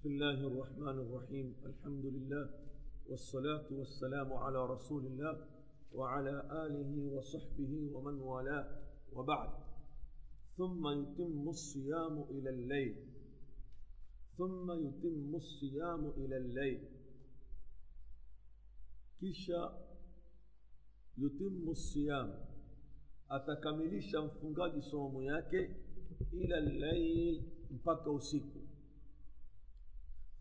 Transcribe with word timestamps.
بسم 0.00 0.08
الله 0.08 0.40
الرحمن 0.46 0.96
الرحيم. 1.04 1.54
الحمد 1.66 2.04
لله 2.04 2.44
والصلاة 3.08 3.66
والسلام 3.70 4.32
على 4.32 4.66
رسول 4.66 5.06
الله 5.06 5.34
وعلى 5.92 6.34
آله 6.64 6.92
وصحبه 7.12 7.72
ومن 7.92 8.16
والاه 8.20 8.66
وبعد. 9.12 9.50
ثم 10.56 10.88
يتم 10.88 11.48
الصيام 11.48 12.24
إلى 12.32 12.50
الليل. 12.50 12.96
ثم 14.38 14.72
يتم 14.72 15.36
الصيام 15.36 16.02
إلى 16.16 16.36
الليل. 16.36 16.80
kisha 19.20 19.72
yutimu 21.16 21.74
siyam 21.76 22.32
atakamilisha 23.28 24.22
mfungaji 24.22 24.82
somo 24.82 25.22
yake 25.22 25.76
ila 26.32 26.60
llail 26.60 27.42
mpaka 27.70 28.10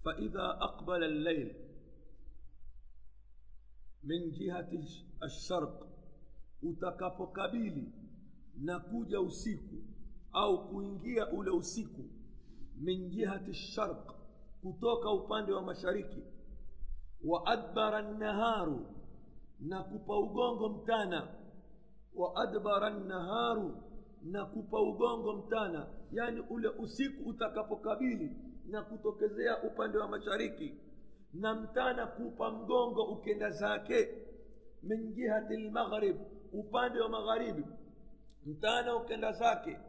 faidha 0.10 0.58
أقبل 0.62 1.24
llail 1.24 1.56
min 4.04 4.32
jihati 4.32 4.78
الشرق 5.24 5.90
utakapokabili 6.64 7.94
na 8.56 8.80
kuja 8.80 9.22
usiku 9.22 9.76
au 10.32 10.70
kuingia 10.70 11.28
ule 11.32 11.50
usiku 11.52 12.02
min 12.76 13.10
jihati 13.10 13.54
sharq 13.54 14.12
kutoka 14.62 15.12
upande 15.12 15.52
wa 15.52 15.62
mashariki 15.62 16.24
wa 17.26 17.46
adbara 17.46 18.02
naharu 18.02 18.86
na 19.60 19.84
kupa 19.84 20.18
ugongo 20.20 20.70
mtana 20.70 21.28
wa 22.16 22.36
adbara 22.36 22.90
naharu 22.90 23.84
na 24.24 24.46
kupa 24.46 24.82
ugongo 24.82 25.34
mtana 25.34 25.88
yani 26.12 26.40
ule 26.50 26.68
usiku 26.70 27.30
utakapokabili 27.30 28.32
na 28.70 28.82
kutokezea 28.82 29.64
upande 29.64 29.98
wa 29.98 30.08
mashariki 30.08 30.74
na 31.34 31.56
mtana 31.56 32.08
kupa 32.08 32.52
mgongo 32.52 33.04
ukenda 33.04 33.50
zake. 33.50 34.10
Min 34.84 35.14
jihati 35.14 35.58
lmaghrib 35.58 36.18
upande 36.54 37.00
wa 37.00 37.10
magharibi 37.10 37.66
mtana 38.46 38.96
ukenda 38.96 39.32
zake. 39.32 39.80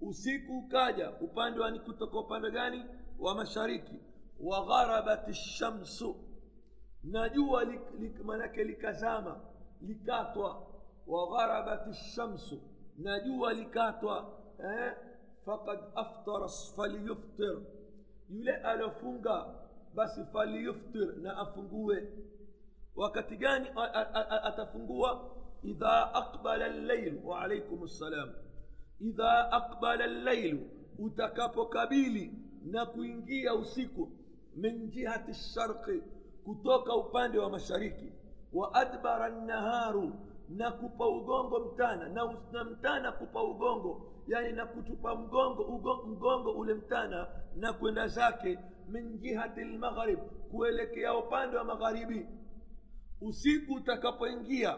Usiku 0.00 0.58
ukaja 0.58 1.10
upande 1.20 1.60
wa 1.60 1.72
kutoka 1.78 2.18
upande 2.18 2.50
gani? 2.50 2.84
Wa 3.18 3.34
mashariki. 3.34 4.00
Wa 4.40 4.66
gharabat 4.66 5.28
lshamsu 5.28 6.16
na 7.04 7.28
jua 7.28 7.64
li, 7.64 7.80
li, 7.98 8.14
manake 8.24 8.64
likazama 8.64 9.40
likatwa. 9.80 10.66
Wa 11.06 11.26
gharabat 11.36 11.86
lshamsu 11.86 12.60
na 12.98 13.20
jua 13.20 13.52
likatwa 13.52 14.38
eh? 14.58 14.92
fakad 15.44 15.80
aftara 15.94 16.48
falyuftir 16.76 17.60
yule 18.30 18.56
alofunga 18.56 19.46
basi 19.94 20.24
falyuftir 20.32 21.16
na 21.22 21.36
afungue 21.36 22.08
wakati 22.96 23.36
gani 23.36 23.66
atafungua 24.42 25.30
idha 25.62 26.14
aqbala 26.14 26.68
llail 26.68 27.20
wa 27.24 27.40
alaikum 27.40 27.88
ssalam 27.88 28.30
idha 29.00 29.52
aqbala 29.52 30.06
llailu 30.06 30.70
utakapokabili 30.98 32.32
na 32.64 32.86
kuingia 32.86 33.54
usiku 33.54 34.08
min 34.56 34.90
jihati 34.90 35.34
sharqi 35.34 36.02
kutoka 36.44 36.94
upande 36.96 37.38
wa 37.38 37.50
mashariki 37.50 38.12
wa 38.52 38.74
adbara 38.74 39.28
naharu 39.28 40.12
na 40.48 40.70
kupa 40.70 41.08
ugongo 41.08 41.60
mtana 41.60 42.08
na, 42.08 42.36
na 42.52 42.64
mtana 42.64 43.12
kupa 43.12 43.42
ugongo. 43.44 44.12
Yani 44.26 44.52
na 44.52 44.66
kutupa 44.66 45.14
mgongo 45.14 45.62
ugo, 45.62 45.96
mgongo 46.06 46.50
ule 46.52 46.74
mtana 46.74 47.28
na 47.56 47.72
kwenda 47.72 48.08
zake 48.08 48.58
min 48.88 49.18
jihati 49.18 49.60
lmagharib 49.60 50.18
kuelekea 50.50 51.14
upande 51.16 51.56
wa 51.56 51.64
magharibi. 51.64 52.26
Usiku 53.20 53.74
utakapoingia 53.74 54.76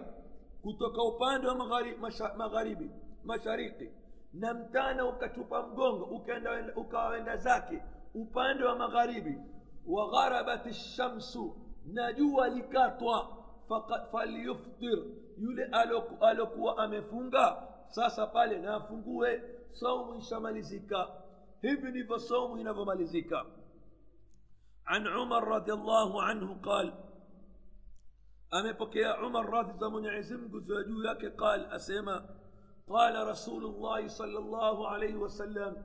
kutoka 0.63 1.03
upande 1.03 1.47
wa 1.49 1.55
magharibi, 1.55 1.97
masha, 2.01 2.35
magharibi 2.37 2.91
mashariki 3.25 3.91
na 4.33 4.55
mtana 4.55 5.07
ukatupa 5.07 5.67
mgongo 5.67 6.05
ukawaenda 6.77 7.37
zake 7.37 7.83
upande 8.15 8.65
wa 8.65 8.77
magharibi 8.77 9.35
wa 9.87 10.11
gharabat 10.11 10.73
shamsu 10.73 11.57
na 11.87 12.13
jua 12.13 12.49
likatwa 12.49 13.29
falyuftir 14.13 14.99
yule 15.41 15.65
alokuwa 16.21 16.79
amefunga 16.79 17.69
sasa 17.89 18.27
pale 18.27 18.59
na 18.59 18.75
afungue 18.75 19.43
saumu 19.73 20.15
ishamalizika 20.15 21.09
hivi 21.63 21.91
ndivyo 21.91 22.19
saumu 22.19 22.59
inavyomalizika 22.59 23.47
عن 24.89 25.07
عمر 25.07 25.49
رضي 25.49 25.73
الله 25.73 26.23
عنه 26.23 26.61
قال 26.63 26.93
radhi 29.51 29.79
za 29.79 29.91
mwenyezi 29.91 30.37
mungu 30.37 30.61
ziwa 30.61 30.85
juu 30.85 31.05
yake 31.05 31.31
qal 31.31 31.67
asema 31.73 32.29
qala 32.87 33.25
rasulullahi 33.25 34.11
salllahu 34.11 34.87
alaihi 34.87 35.17
wasallam 35.17 35.77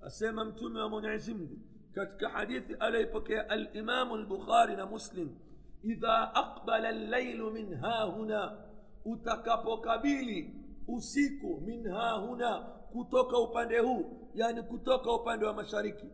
asema 0.00 0.44
mtume 0.44 0.80
wa 0.80 0.88
mwenyezi 0.88 1.34
mungu 1.34 1.58
katika 1.94 2.28
hadithi 2.28 2.74
aliyoipokea 2.74 3.48
alimamu 3.50 4.16
lbukhari 4.16 4.76
na 4.76 4.86
muslim 4.86 5.38
idha 5.82 6.34
aqbala 6.34 6.92
llailu 6.92 7.50
min 7.50 7.74
hahuna 7.74 8.65
utakapokabili 9.06 10.54
usiku 10.88 11.60
min 11.60 11.88
hahuna 11.88 12.60
kutoka 12.92 13.38
upande 13.38 13.78
huu 13.78 14.04
yani 14.34 14.62
kutoka 14.62 15.12
upande 15.12 15.46
wa 15.46 15.52
mashariki. 15.54 16.06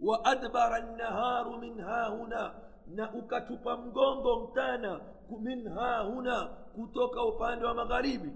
Wa 0.00 0.24
adbara 0.24 0.80
nnaharu 0.80 1.58
min 1.58 1.80
hahuna 1.80 2.54
na 2.86 3.12
ukatupa 3.14 3.76
mgongo 3.76 4.40
mtana 4.40 5.00
min 5.40 5.68
hahuna 5.68 6.44
kutoka 6.74 7.24
upande 7.24 7.64
wa 7.66 7.74
magharibi. 7.74 8.32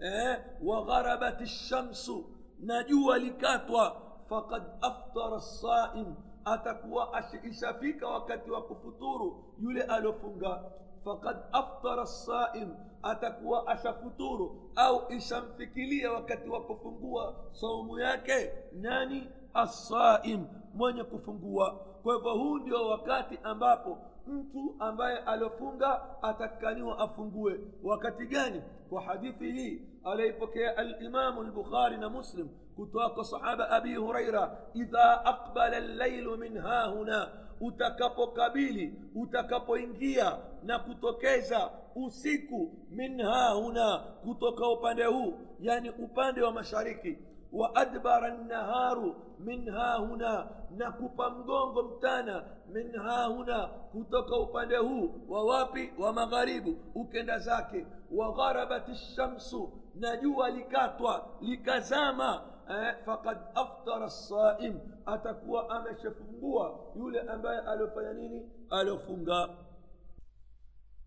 Eh, 0.00 0.38
wa 0.62 0.84
gharabat 0.84 1.40
lshamsu 1.40 2.24
na 2.60 2.84
jua 2.84 3.18
likatwa 3.18 4.02
fakad 4.28 4.62
aftara 4.80 5.40
saim 5.40 6.14
atakuwa 6.44 7.24
ishafika 7.50 8.08
wakati 8.08 8.50
wa 8.50 8.62
kufuturu 8.62 9.54
yule 9.60 9.82
aliofunga 9.82 10.62
fakad 11.04 11.36
aftara 11.52 12.06
saim 12.06 12.74
atakuwa 13.02 13.66
ashafuturu 13.66 14.70
au 14.76 15.12
ishamfikilia 15.12 16.12
wakati 16.12 16.48
wa 16.48 16.60
kufungua 16.64 17.34
saumu 17.52 17.98
yake 17.98 18.52
nani 18.72 19.28
assaim 19.54 20.46
mwenye 20.74 21.04
kufungua 21.04 21.70
kwa 22.02 22.14
hivyo 22.14 22.32
huu 22.34 22.58
ndio 22.58 22.88
wakati 22.88 23.38
mtu 24.26 24.76
ambaye 24.78 25.18
aliofunga 25.18 26.22
atakaniwa 26.22 26.98
afungue 26.98 27.60
wakati 27.82 28.26
gani 28.26 28.62
kwa 28.90 29.02
hadithi 29.02 29.52
hii 29.52 29.82
aliyoipokea 30.04 30.76
alimamu 30.76 31.42
lbukhari 31.42 31.96
na 31.96 32.08
muslim 32.08 32.48
kutoka 32.76 33.08
kwa 33.08 33.24
sahaba 33.24 33.70
abi 33.70 33.94
huraira 33.94 34.58
idha 34.74 35.24
aqbala 35.24 35.80
llailu 35.80 36.36
min 36.36 36.58
hahuna 36.58 37.28
utakapokabili 37.60 38.94
utakapoingia 39.14 40.38
na 40.62 40.78
kutokeza 40.78 41.70
usiku 41.94 42.70
min 42.90 43.22
hahuna 43.22 43.98
kutoka 43.98 44.68
upande 44.68 45.04
huu 45.04 45.34
yani 45.60 45.90
upande 45.90 46.42
wa 46.42 46.52
mashariki 46.52 47.18
wa 47.52 47.74
adbara 47.76 48.34
nnaharu 48.34 49.14
min 49.38 49.70
hahuna 49.70 50.48
na 50.76 50.92
kupa 50.92 51.30
mgongo 51.30 51.82
mtana 51.82 52.44
min 52.72 52.92
hahuna 52.96 53.66
kutoka 53.66 54.36
upande 54.36 54.76
huu 54.76 55.10
wa 55.28 55.44
wapi? 55.44 55.92
Wa 55.98 56.12
magharibu 56.12 56.76
ukenda 56.94 57.38
zake. 57.38 57.86
Wa 58.12 58.32
gharabat 58.32 58.88
lshamsu 58.88 59.72
na 59.94 60.16
jua 60.16 60.50
likatwa 60.50 61.28
likazama 61.40 62.42
eh, 62.70 62.94
fakad 63.06 63.38
aftara 63.54 64.10
saim 64.10 64.80
atakuwa 65.06 65.70
ameshafungua 65.70 66.78
yule 66.96 67.20
ambaye 67.20 67.58
aliofanya 67.60 68.12
nini? 68.12 68.50
Aliofunga 68.70 69.48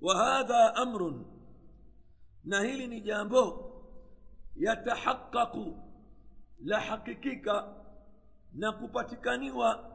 hadha 0.09 0.75
amrun 0.75 1.25
na 2.43 2.61
hili 2.61 2.87
ni 2.87 3.01
jambo 3.01 3.71
yatahaqaqu 4.55 5.75
la 6.63 6.79
hakikika 6.79 7.75
na 8.53 8.71
kupatikaniwa 8.71 9.91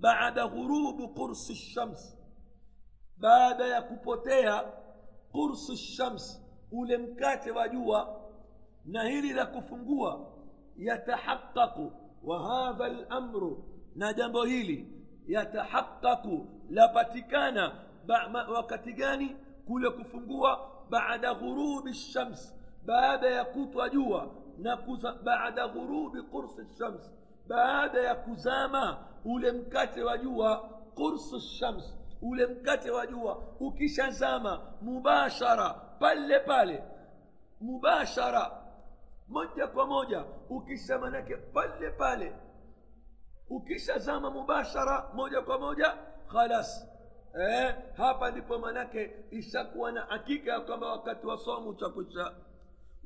baada 0.00 0.46
ghurubu 0.48 1.08
qursi 1.14 1.54
shams 1.54 2.16
baada 3.18 3.66
ya 3.66 3.82
kupotea 3.82 4.72
qursi 5.32 5.76
shams 5.76 6.42
ule 6.72 6.98
mkate 6.98 7.50
wa 7.50 7.68
jua 7.68 8.20
na 8.84 9.02
hili 9.04 9.32
la 9.32 9.46
kufungua 9.46 10.32
yatahaqaqu 10.76 11.92
wa 12.22 12.42
hadha 12.48 12.88
lamru 12.88 13.64
na 13.94 14.12
jambo 14.12 14.44
hili 14.44 15.02
yatahaqaqu 15.26 16.46
lapatikana 16.70 17.85
wakati 18.54 18.92
gani 18.92 19.36
kule 19.66 19.90
kufungua 19.90 20.70
baada 20.90 21.34
ghurubi 21.34 21.94
shams 21.94 22.54
baada 22.84 23.28
ya 23.30 23.44
kutwa 23.44 23.88
jua 23.88 24.30
na 24.58 24.78
baada 25.24 25.68
ghurubi 25.68 26.22
qursi 26.22 26.66
shams 26.78 27.10
baada 27.48 28.00
ya 28.00 28.14
kuzama 28.14 28.98
ule 29.24 29.52
mkate 29.52 30.02
wa 30.02 30.18
jua 30.18 30.56
qursu 30.94 31.40
shams 31.40 31.96
ule 32.22 32.46
mkate 32.46 32.90
wa 32.90 33.06
jua 33.06 33.36
ukishazama 33.60 34.60
mubashara 34.82 35.70
pale 35.98 36.40
pale 36.40 36.82
mubashara 37.60 38.50
moja 39.28 39.66
kwa 39.66 39.86
moja 39.86 40.24
ukisha 40.50 40.98
manake 40.98 41.36
pale 41.36 41.90
pale 41.90 42.32
ukishazama 43.50 44.30
mubashara 44.30 45.10
moja 45.14 45.40
kwa 45.42 45.58
moja 45.58 45.94
khalas 46.32 46.88
eh, 47.40 47.74
hapa 47.96 48.30
ndipo 48.30 48.58
manake 48.58 49.10
ishakuwa 49.30 49.92
na 49.92 50.00
hakika 50.00 50.52
ya 50.52 50.60
kwamba 50.60 50.88
wakati 50.90 51.26
wa 51.26 51.38
somu 51.38 51.68
utakwisha 51.68 52.32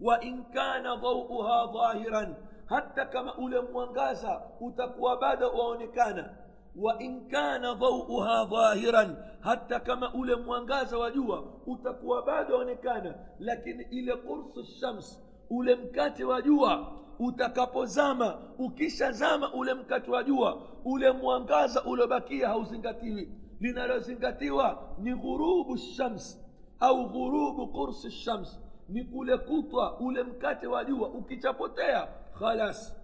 wa 0.01 0.21
in 0.21 0.45
kana 0.45 0.97
dhauha 0.97 1.67
dhahiran 1.73 2.35
hata 2.67 3.07
kama 3.07 3.35
ule 3.39 3.61
mwangaza 3.61 4.43
utakuwa 4.61 5.17
bado 5.17 5.49
waonekana 5.51 6.37
wa 6.77 6.99
in 7.03 7.29
kana 7.31 7.75
dhauha 7.75 8.45
dhahiran 8.45 9.17
hata 9.41 9.81
kama 9.81 10.15
ule 10.15 10.37
mwangaza 10.37 10.99
wa 10.99 11.11
jua 11.11 11.45
utakuwa 11.67 12.23
bado 12.23 12.55
waonekana 12.55 13.15
lakini 13.39 13.83
ile 13.91 14.17
qursu 14.17 14.65
shams 14.65 15.23
ule 15.51 15.75
mkate 15.75 16.25
wa 16.25 16.43
jua 16.43 16.93
utakapozama 17.19 18.39
ukishazama 18.59 19.55
ule 19.55 19.75
mkate 19.75 20.11
wa 20.11 20.23
jua 20.25 20.63
ule 20.85 21.11
mwangaza 21.13 21.85
uliobakia 21.85 22.49
hauzingatiwi 22.49 23.29
linalozingatiwa 23.61 24.95
ni 24.99 25.15
ghurubu 25.15 25.77
shams 25.77 26.47
au 26.81 27.09
ghurubu 27.09 27.67
qursi 27.73 28.11
shams 28.11 28.61
ni 28.89 29.05
kule 29.05 29.39
kutwa 29.39 30.01
ule 30.01 30.23
mkate 30.23 30.67
wa 30.67 30.85
jua 30.85 31.09
ukichapotea 31.09 32.09
khalas 32.39 32.97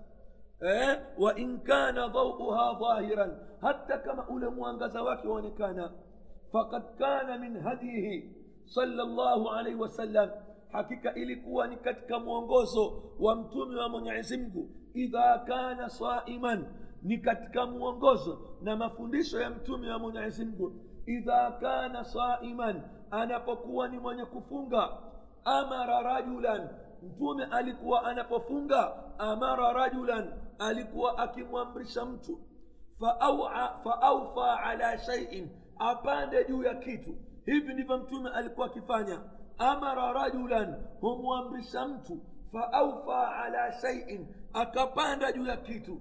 eh? 0.61 0.99
wa 1.19 1.37
in 1.39 1.59
kana 1.59 2.09
dhauha 2.09 2.75
dhahiran 2.81 3.37
hata 3.61 3.99
kama 3.99 4.29
ule 4.29 4.49
mwangaza 4.49 5.03
wake 5.03 5.29
waonekana 5.29 5.93
fakad 6.53 6.83
kana 6.99 7.39
min 7.39 7.61
hadihi 7.61 8.35
sallallahu 8.65 9.49
alaihi 9.51 9.79
wasallam 9.81 10.31
hakika 10.73 11.15
ilikuwa 11.15 11.67
ni 11.67 11.77
katika 11.77 12.19
mwongozo 12.19 13.03
wa 13.21 13.37
mtume 13.37 13.77
wa 13.81 13.89
mwenyezi 13.89 14.37
mungu 14.39 14.71
idha 14.95 15.39
kana 15.39 15.89
saiman 15.89 16.67
ni 17.03 17.19
katika 17.19 17.67
mwongozo 17.67 18.39
na 18.63 18.77
mafundisho 18.77 19.41
ya 19.41 19.51
mtume 19.51 19.91
wa 19.91 19.99
mwenyezi 19.99 20.45
mungu. 20.45 20.73
Idha 21.07 21.51
kana 21.61 22.05
saiman 22.05 22.83
anapokuwa 23.11 23.89
ni 23.89 23.99
mwenye 23.99 24.25
kufunga 24.25 24.89
amara 25.45 26.03
rajulan. 26.03 26.69
Mtume 27.03 27.45
alikuwa 27.45 28.05
anapofunga 28.05 28.93
amara 29.19 29.73
rajulan 29.73 30.33
alikuwa 30.59 31.19
akimwamrisha 31.19 32.05
mtu. 32.05 32.39
Faaufa 33.85 34.61
ala 34.63 34.99
shaiin 34.99 35.49
apande 35.79 36.45
juu 36.45 36.63
ya 36.63 36.75
kitu. 36.75 37.15
Hivi 37.47 37.73
ndivyo 37.75 37.99
mtume 37.99 38.31
alikuwa 38.31 38.67
akifanya. 38.67 39.21
Amara 39.59 40.13
rajulan 40.13 40.75
humwamrisha 41.01 41.89
mtu. 41.89 42.19
Faaufa 42.53 43.37
ala 43.37 43.73
shaiin 43.73 44.27
akapanda 44.53 45.33
juu 45.33 45.47
ya 45.47 45.57
kitu 45.57 46.01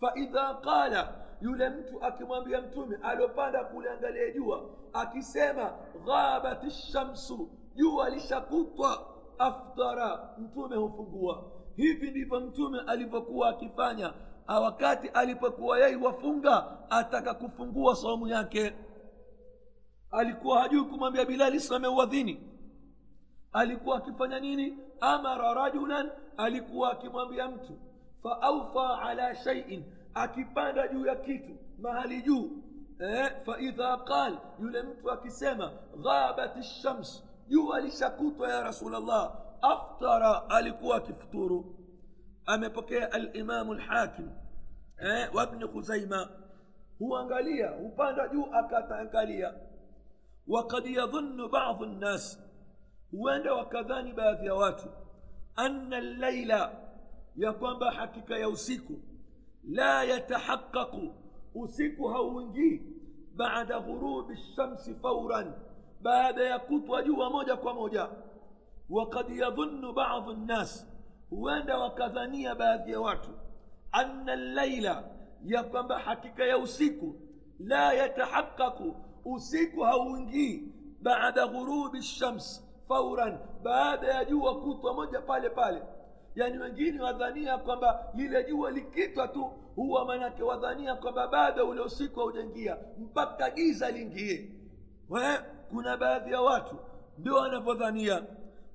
faidha 0.00 0.54
qala 0.54 1.14
yule 1.40 1.68
mtu 1.68 2.04
akimwambia 2.04 2.60
mtume 2.62 2.98
aliopanda 3.02 3.64
kuliangalia 3.64 4.30
jua 4.30 4.64
akisema 4.92 5.72
ghabat 6.06 6.70
shamsu 6.70 7.50
jua 7.74 8.10
lishakutwa 8.10 9.06
aftara 9.38 10.34
mtume 10.38 10.76
hufungua. 10.76 11.50
Hivi 11.76 12.10
ndivyo 12.10 12.40
mtume 12.40 12.80
alivyokuwa 12.86 13.48
akifanya. 13.48 14.12
Wakati 14.48 15.08
alipokuwa 15.08 15.78
yeye 15.78 15.96
wafunga 15.96 16.76
ataka 16.90 17.34
kufungua 17.34 17.96
saumu 17.96 18.28
yake. 18.28 18.74
Alikuwa 20.10 20.60
hajui 20.60 20.84
kumwambia 20.84 21.24
bilali 21.24 21.60
same 21.60 21.88
uadhini 21.88 22.42
alikuwa 23.52 23.96
akifanya 23.96 24.40
nini? 24.40 24.78
Amara 25.00 25.54
rajulan 25.54 26.10
alikuwa 26.36 26.92
akimwambia 26.92 27.48
mtu 27.48 27.78
فأوفى 28.24 29.02
على 29.02 29.34
شيء. 29.44 29.82
أكبان 30.16 31.06
يكيت 31.06 31.60
مهالي 31.78 32.20
جو. 32.20 32.48
إيه؟ 33.00 33.44
فإذا 33.44 33.94
قال 33.94 34.38
يلمت 34.58 35.04
وكسما 35.04 35.72
غابت 35.96 36.56
الشمس. 36.56 37.24
جو 37.48 37.76
لشكوت 37.76 38.40
يا 38.48 38.62
رسول 38.62 38.94
الله. 38.94 39.34
أفطر 39.64 40.22
ألقوا 40.58 40.98
كفطور 40.98 41.64
أما 42.48 42.68
بكي 42.68 43.04
الإمام 43.04 43.72
الحاكم. 43.72 44.30
إيه؟ 45.00 45.30
وابن 45.34 45.66
خزيمة. 45.66 46.30
هو 47.02 47.16
أنغاليا 47.20 47.70
وبان 47.70 48.30
جو 48.32 48.44
أكات 48.52 48.92
أنغاليا 48.92 49.70
وقد 50.46 50.86
يظن 50.86 51.50
بعض 51.50 51.82
الناس. 51.82 52.38
وأنا 53.12 53.52
وكذاني 53.52 54.12
باذيوات 54.12 54.82
أن 55.58 55.94
الليلة 55.94 56.83
ya 57.36 57.52
kwamba 57.52 57.90
hakika 57.90 58.38
ya 58.38 58.48
usiku 58.48 58.92
la 59.64 60.04
yatahaqaqu 60.04 61.14
usiku 61.54 62.08
hauingii 62.08 62.82
baada 63.36 63.80
ghurubi 63.80 64.36
shamsi 64.36 64.94
fauran 64.94 65.52
baada 66.02 66.44
ya 66.44 66.58
kutwa 66.58 67.02
jua 67.02 67.30
moja 67.30 67.56
kwa 67.56 67.74
moja 67.74 68.08
wakad 68.90 69.30
yadhunnu 69.30 69.92
badu 69.92 70.32
nnas 70.32 70.86
huenda 71.30 71.78
wakadhania 71.78 72.54
baadhi 72.54 72.92
ya 72.92 73.00
watu 73.00 73.30
anna 73.92 74.36
llaila 74.36 75.04
ya 75.44 75.62
kwamba 75.62 75.98
hakika 75.98 76.44
ya 76.44 76.58
usiku 76.58 77.14
la 77.58 77.92
yatahaqaqu 77.92 78.94
usiku 79.24 79.80
hauingii 79.80 80.62
baada 81.02 81.46
ghurubi 81.46 82.02
shams 82.02 82.68
fauran 82.88 83.38
baada 83.62 84.06
ya 84.06 84.24
jua 84.24 84.60
kutwa 84.60 84.94
moja 84.94 85.20
pale 85.20 85.50
pale 85.50 85.82
yaani 86.34 86.58
wengine 86.58 87.00
wadhania 87.02 87.58
kwamba 87.58 88.04
lile 88.14 88.44
jua 88.44 88.70
likitwa 88.70 89.28
tu 89.28 89.52
huwa 89.76 90.04
manake 90.04 90.42
wadhania 90.42 90.94
kwamba 90.94 91.28
bado 91.28 91.68
ule 91.68 91.80
usiku 91.80 92.20
haujaingia 92.20 92.76
mpaka 92.98 93.50
giza 93.50 93.90
liingie 93.90 94.50
kuna 95.70 95.96
baadhi 95.96 96.32
ya 96.32 96.40
watu 96.40 96.76
ndio 97.18 97.34
wanavyodhania 97.34 98.22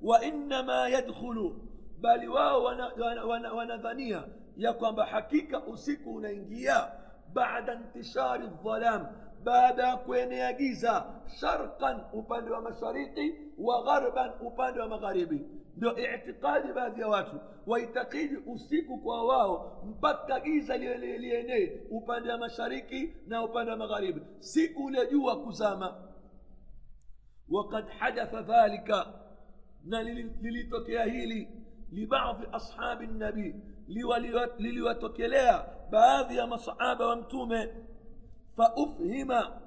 wa 0.02 0.26
innama 0.26 0.90
yadkhulu 0.90 1.56
bali 2.02 2.28
wao 2.28 2.64
wanadhania 2.64 3.24
wana, 3.26 3.54
wana, 3.54 3.74
wana 3.74 4.28
ya 4.58 4.74
kwamba 4.74 5.06
hakika 5.06 5.66
usiku 5.66 6.16
unaingia 6.16 6.88
baada 7.34 7.74
intishari 7.74 8.48
dhalam 8.64 9.08
baada 9.44 9.88
ya 9.88 9.98
kuenea 9.98 10.54
giza 10.54 11.06
sharqan 11.40 12.02
upande 12.14 12.52
wa 12.52 12.62
mashariki 12.62 13.36
wa 13.58 13.84
gharban 13.84 14.32
upande 14.42 14.80
wa 14.80 14.88
magharibi 14.88 15.46
ndio 15.80 15.96
itikadi 16.16 16.74
baadhi 16.74 17.02
ya 17.02 17.08
watu 17.08 17.40
waitakidi 17.68 18.38
usiku 18.38 18.98
kwa 18.98 19.26
wao 19.28 19.84
mpaka 19.86 20.40
giza 20.40 20.78
lienee 20.78 21.82
upande 21.92 22.30
wa 22.32 22.38
mashariki 22.38 23.14
na 23.28 23.44
upande 23.44 23.72
wa 23.72 23.78
magharibi 23.78 24.22
siku 24.40 24.86
ule 24.86 25.08
jua 25.12 25.40
kuzama 25.44 26.04
wakad 27.50 27.86
hadatha 27.88 28.42
dhalika 28.42 29.14
na 29.84 30.04
lilitokea 30.04 31.04
hili 31.06 31.48
libadhi 31.92 32.48
ashabi 32.52 33.08
nabii 33.08 33.56
liliwatokelea 34.58 35.66
baadhi 35.92 36.38
ya 36.38 36.48
masahaba 36.48 37.08
wa 37.08 37.16
mtume 37.16 37.70
faufhima 38.58 39.62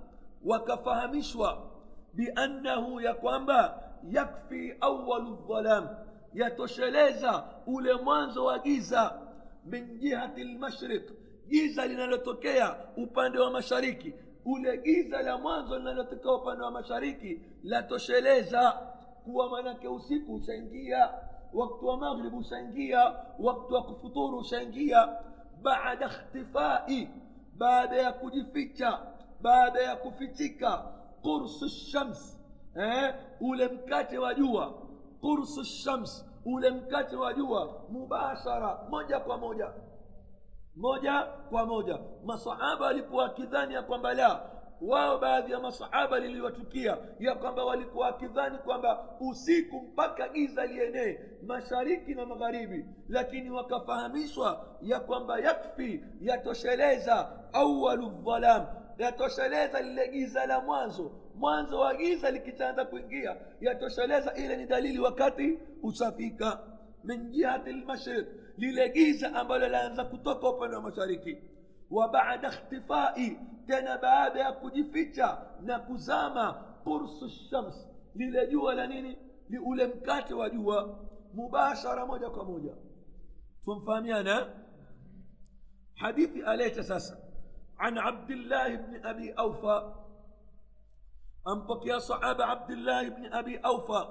wakafahamishwa 0.44 1.70
biannahu 2.14 3.00
ya 3.00 3.14
kwamba 3.14 3.82
yakfi 4.10 4.74
awalu 4.80 5.36
dhalam 5.48 5.88
yatosheleza 6.34 7.44
ule 7.66 7.94
mwanzo 7.94 8.44
wa 8.44 8.58
giza 8.58 9.20
min 9.64 9.98
jihati 9.98 10.44
lmashriq 10.44 11.10
giza 11.48 11.86
linalotokea 11.86 12.76
upande 12.96 13.38
wa 13.38 13.50
mashariki 13.50 14.14
ule 14.44 14.78
giza 14.78 15.22
la 15.22 15.38
mwanzo 15.38 15.78
linalotokea 15.78 16.32
upande 16.32 16.64
wa 16.64 16.70
mashariki 16.70 17.40
latosheleza 17.64 18.70
kuwa 19.24 19.50
manake 19.50 19.88
usiku 19.88 20.34
ushaingia 20.34 21.10
wakati 21.52 21.84
wa 21.84 21.96
maghrib 21.96 22.34
ushaingia 22.34 23.14
wakati 23.38 23.74
wa 23.74 23.82
kufuturu 23.82 24.38
ushaingia 24.38 25.08
baada 25.62 26.06
ikhtifai 26.06 27.08
baada 27.56 27.96
ya 27.96 28.12
kujificha 28.12 28.98
baada 29.40 29.80
ya 29.82 29.96
kufichika 29.96 30.84
qursu 31.22 31.68
shams 31.68 32.38
eh, 32.76 33.14
ule 33.40 33.68
mkate 33.68 34.18
wa 34.18 34.34
jua 34.34 34.74
kursu 35.20 35.64
shams 35.64 36.26
ule 36.44 36.70
mkate 36.70 37.16
wa 37.16 37.34
jua 37.34 37.80
mubashara 37.90 38.78
moja 38.90 39.20
kwa 39.20 39.38
moja. 39.38 39.68
Moja 40.76 41.22
kwa 41.22 41.66
moja. 41.66 41.98
Masahaba 42.24 42.86
walikuwa 42.86 43.22
wakidhani 43.22 43.74
ya 43.74 43.82
kwamba 43.82 44.14
la. 44.14 44.48
Wao 44.80 45.18
baadhi 45.18 45.52
ya 45.52 45.60
masahaba 45.60 46.18
liliwatukia 46.20 46.98
ya 47.20 47.34
kwamba 47.34 47.64
walikuwa 47.64 48.06
wakidhani 48.06 48.58
kwamba 48.58 49.04
usiku 49.20 49.80
mpaka 49.80 50.28
giza 50.28 50.66
lienee 50.66 51.18
mashariki 51.46 52.14
na 52.14 52.26
magharibi. 52.26 52.84
Lakini 53.08 53.50
wakafahamishwa 53.50 54.64
ya 54.82 55.00
kwamba 55.00 55.38
yakfi 55.38 56.04
yatosheleza 56.20 57.28
awalu 57.52 58.08
dhalam 58.10 58.66
yatosheleza 59.02 59.80
lile 59.80 60.08
giza 60.08 60.46
la 60.46 60.60
mwanzo 60.60 61.12
mwanzo 61.34 61.80
wa 61.80 61.94
giza 61.94 62.30
likitaanza 62.30 62.84
kuingia 62.84 63.36
yatosheleza 63.60 64.34
ile 64.34 64.56
ni 64.56 64.66
dalili 64.66 64.98
wakati 64.98 65.58
ushafika 65.82 66.60
min 67.04 67.30
jihati 67.30 67.72
lmashriq 67.72 68.26
lile 68.56 68.88
giza 68.88 69.34
ambalo 69.34 69.68
laanza 69.68 70.04
kutoka 70.04 70.48
upande 70.48 70.76
wa 70.76 70.82
mashariki 70.82 71.38
wa 71.90 72.08
baada 72.08 72.48
ikhtifai 72.48 73.38
tena 73.66 73.98
baada 73.98 74.40
ya 74.40 74.52
kujificha 74.52 75.38
na 75.62 75.78
kuzama 75.78 76.52
qursu 76.84 77.28
shams 77.28 77.88
lile 78.14 78.46
jua 78.46 78.74
la 78.74 78.86
nini 78.86 79.18
ni 79.48 79.58
ule 79.58 79.86
mkate 79.86 80.34
wa 80.34 80.50
jua 80.50 80.98
mubashara 81.34 82.06
moja 82.06 82.30
kwa 82.30 82.44
moja 82.44 82.74
tumfahamiana 83.64 84.46
hadithi 85.94 86.42
aleta 86.42 86.82
sasa 86.84 87.21
عن 87.82 87.98
عبد 87.98 88.30
الله 88.30 88.76
بن 88.76 89.06
أبي 89.06 89.32
أوفى. 89.32 89.94
أنبك 91.48 91.86
يا 91.86 91.98
صحابة 91.98 92.44
عبد 92.44 92.70
الله 92.70 93.08
بن 93.08 93.32
أبي 93.32 93.56
أوفى 93.58 94.02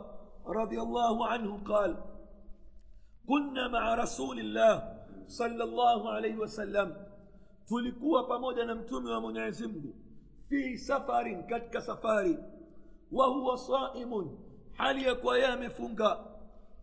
رضي 0.45 0.81
الله 0.81 1.27
عنه 1.27 1.63
قال 1.63 2.03
كنا 3.27 3.67
مع 3.67 3.95
رسول 3.95 4.39
الله 4.39 4.73
صلى 5.27 5.63
الله 5.63 6.11
عليه 6.11 6.35
وسلم 6.37 7.07
تلقوا 7.67 8.21
بمودة 8.27 8.63
نمتم 8.65 9.05
ومنعزمه 9.07 9.93
في 10.49 10.77
سفر 10.77 11.41
كتك 11.49 11.79
سفاري 11.79 12.37
وهو 13.11 13.55
صائم 13.55 14.11
حليك 14.75 15.25
ويام 15.25 15.69
فنقا 15.69 16.13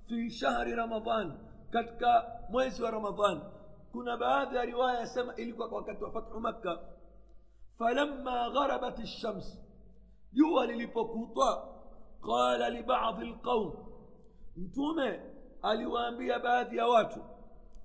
في 0.09 0.31
شهر 0.31 0.79
رمضان 0.79 1.39
كتك 1.75 2.03
ميز 2.51 2.83
رمضان 2.83 3.43
kuna 3.99 4.17
baadhi 4.17 4.57
ya 4.57 4.65
riwaya 4.65 5.01
yasema 5.01 5.35
ilikuwa 5.37 5.69
wakati 5.69 6.05
wa 6.05 6.13
fathu 6.13 6.41
makka 6.41 6.79
falamma 7.79 8.51
gharabat 8.51 8.99
lshams 8.99 9.59
jua 10.33 10.67
lilipokutwa 10.67 11.69
qala 12.27 12.71
libadhi 12.71 13.25
lqaum 13.27 13.73
mtume 14.57 15.21
aliwaambia 15.63 16.39
baadhi 16.39 16.77
ya 16.77 16.87
watu 16.87 17.21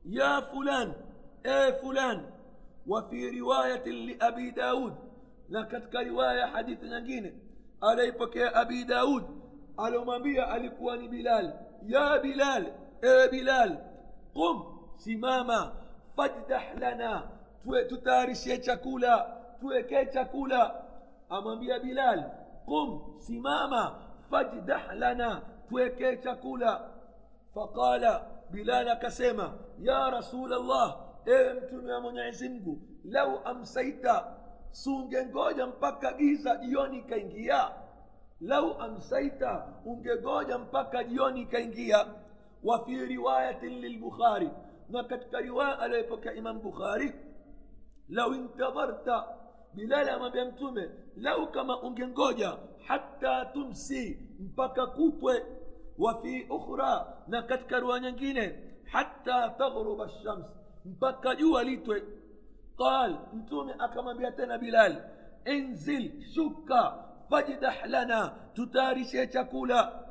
ya 0.05 0.41
fulan 0.41 0.93
e 1.43 1.73
fulan 1.81 2.21
وفي 2.87 3.39
رواية 3.39 3.85
لأبي 3.85 4.51
داود 4.51 4.95
لكتك 5.49 5.95
رواية 5.95 6.45
حديث 6.45 6.83
نجين 6.83 7.39
عليك 7.83 8.35
يا 8.35 8.61
أبي 8.61 8.83
داود 8.83 9.23
على 9.79 9.97
مبيع 9.97 10.55
ألكوان 10.55 11.07
بلال 11.07 11.53
يا 11.83 12.17
بلال 12.17 12.73
يا 13.03 13.25
بلال 13.31 13.71
قم 14.35 14.63
سماما 14.97 15.82
فاجدح 16.17 16.73
لنا 16.75 17.29
تتارشي 17.89 18.57
chakula 18.57 19.25
tuwekee 19.59 20.05
chakula 20.05 20.83
amwambia 21.29 21.79
bilal 21.79 22.23
qum 22.65 23.19
simama 23.19 23.95
fajdah 24.29 24.95
lana 24.95 25.41
tuwekee 25.69 26.17
chakula 26.17 26.89
faqala 27.53 28.25
bilal 28.51 28.87
akasema 28.89 29.53
ya 29.79 30.09
rasul 30.09 30.53
allah 30.53 30.97
ewe 31.25 31.53
mtume 31.53 31.93
wa 31.93 32.01
mwenyezi 32.01 32.49
mungu 32.49 32.81
lau 33.05 33.39
amsaita 33.45 34.25
sungengoja 34.71 35.67
mpaka 35.67 36.13
giza 36.13 36.55
jioni 36.55 36.97
ikaingia 36.97 37.69
lau 38.41 38.81
amsaita 38.81 39.67
ungegoja 39.85 40.57
mpaka 40.57 41.03
jioni 41.03 41.41
ikaingia 41.41 42.05
wa 42.63 42.85
fi 42.85 43.05
riwayatin 43.05 43.79
lilbukhari 43.79 44.49
وكتك 44.93 45.33
رواء 45.33 45.85
لك 45.87 46.27
إمام 46.27 46.59
بخاري. 46.59 47.13
لو 48.09 48.33
انتظرت 48.33 49.07
بلال 49.75 50.19
ما 50.19 50.27
بيمتومي 50.29 50.89
لو 51.17 51.51
كما 51.51 51.87
أنجنجوجا 51.87 52.57
حتى 52.79 53.45
تمسي 53.55 54.17
مبكا 54.39 54.85
كوتوة 54.85 55.41
وفي 55.97 56.47
أخرى 56.51 57.23
نكتك 57.27 57.73
رواء 57.73 58.15
حتى 58.87 59.55
تغرب 59.59 60.01
الشمس 60.01 60.45
مبكا 60.85 61.33
جوا 61.33 61.61
قال 62.77 63.19
انتومي 63.33 63.73
أكما 63.85 64.13
بيتنا 64.13 64.57
بلال 64.57 65.09
انزل 65.47 66.11
شكا 66.35 66.83
فجدح 67.31 67.85
لنا 67.85 68.51
تتارشي 68.55 69.25
تقولا 69.25 70.03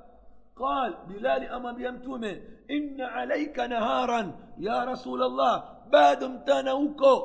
قال 0.56 0.97
بلال 1.09 1.42
أمام 1.49 1.80
يمتومه 1.80 2.37
إن 2.71 3.00
عليك 3.00 3.59
نهارا 3.59 4.32
يا 4.59 4.85
رسول 4.85 5.23
الله 5.23 5.64
بعد 5.92 6.25
متانا 6.25 6.73
وكو 6.73 7.16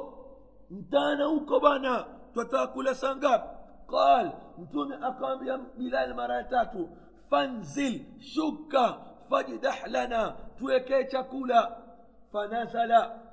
متانا 0.71 1.25
وكو 1.25 1.59
بنا 1.59 1.95
تتاكل 2.35 2.95
سنغاب. 2.95 3.41
قال 3.87 4.33
متومه 4.57 5.07
أقام 5.07 5.67
بلال 5.77 6.15
مراتاتو 6.15 6.87
فانزل 7.31 7.93
شكا 8.19 8.87
فاجدح 9.31 9.87
لنا 9.87 10.35
تويكي 10.59 11.03
chakula 11.11 11.61
فنزل 12.33 12.91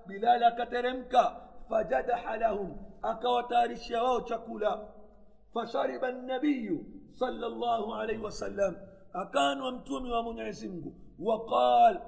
بلال 0.08 0.42
akateremka 0.44 1.24
fajadaha 1.68 2.36
lahum 2.36 2.70
akawatayarishia 3.02 4.02
wao 4.02 4.20
chakula 4.20 4.88
fashariba 5.54 6.12
nabiyu 6.12 6.84
sala 7.14 7.48
llahu 7.48 7.94
alaihi 7.94 8.22
wasallam 8.22 8.76
akanwa 9.14 9.72
mtume 9.72 10.12
wa 10.12 10.22
mwenyezi 10.22 10.68
mungu 10.68 10.94
waqal 11.18 12.00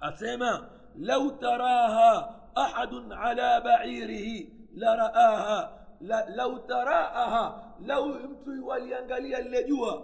asema 0.00 0.68
lau 0.98 1.30
taraha 1.30 2.34
ahadun 2.54 3.12
ala 3.12 3.60
bairihi 3.60 4.52
laraaha 4.76 5.72
lau 6.36 6.58
taraaha 6.58 7.62
lau 7.86 8.08
mtu 8.08 8.66
waliangalia 8.68 9.40
lile 9.40 9.64
jua 9.64 10.02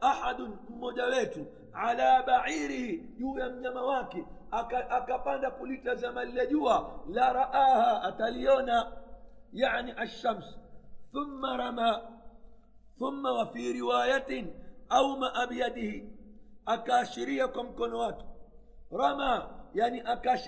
ahadun 0.00 0.56
mmoja 0.70 1.04
wetu 1.04 1.46
ala 1.72 2.22
bairihi 2.22 2.98
juu 2.98 3.38
ya 3.38 3.50
mnyama 3.50 3.82
wake 3.82 4.24
akapanda 4.90 5.50
kulitazama 5.50 6.24
lile 6.24 6.46
jua 6.46 7.00
la 7.08 7.32
raaha 7.32 8.02
ataliona 8.02 8.92
yani 9.52 9.92
alshams 9.92 10.58
thumma 11.12 11.56
rama 11.56 12.00
thumma 12.98 13.32
wa 13.32 13.46
fi 13.46 13.72
riwayatin 13.72 14.52
auma 14.88 15.46
biyadihi 15.46 16.08
akaashiria 16.66 17.48
kwa 17.48 17.64
mkono 17.64 17.98
wake 17.98 18.24
rama 18.90 19.50
yani 19.74 20.02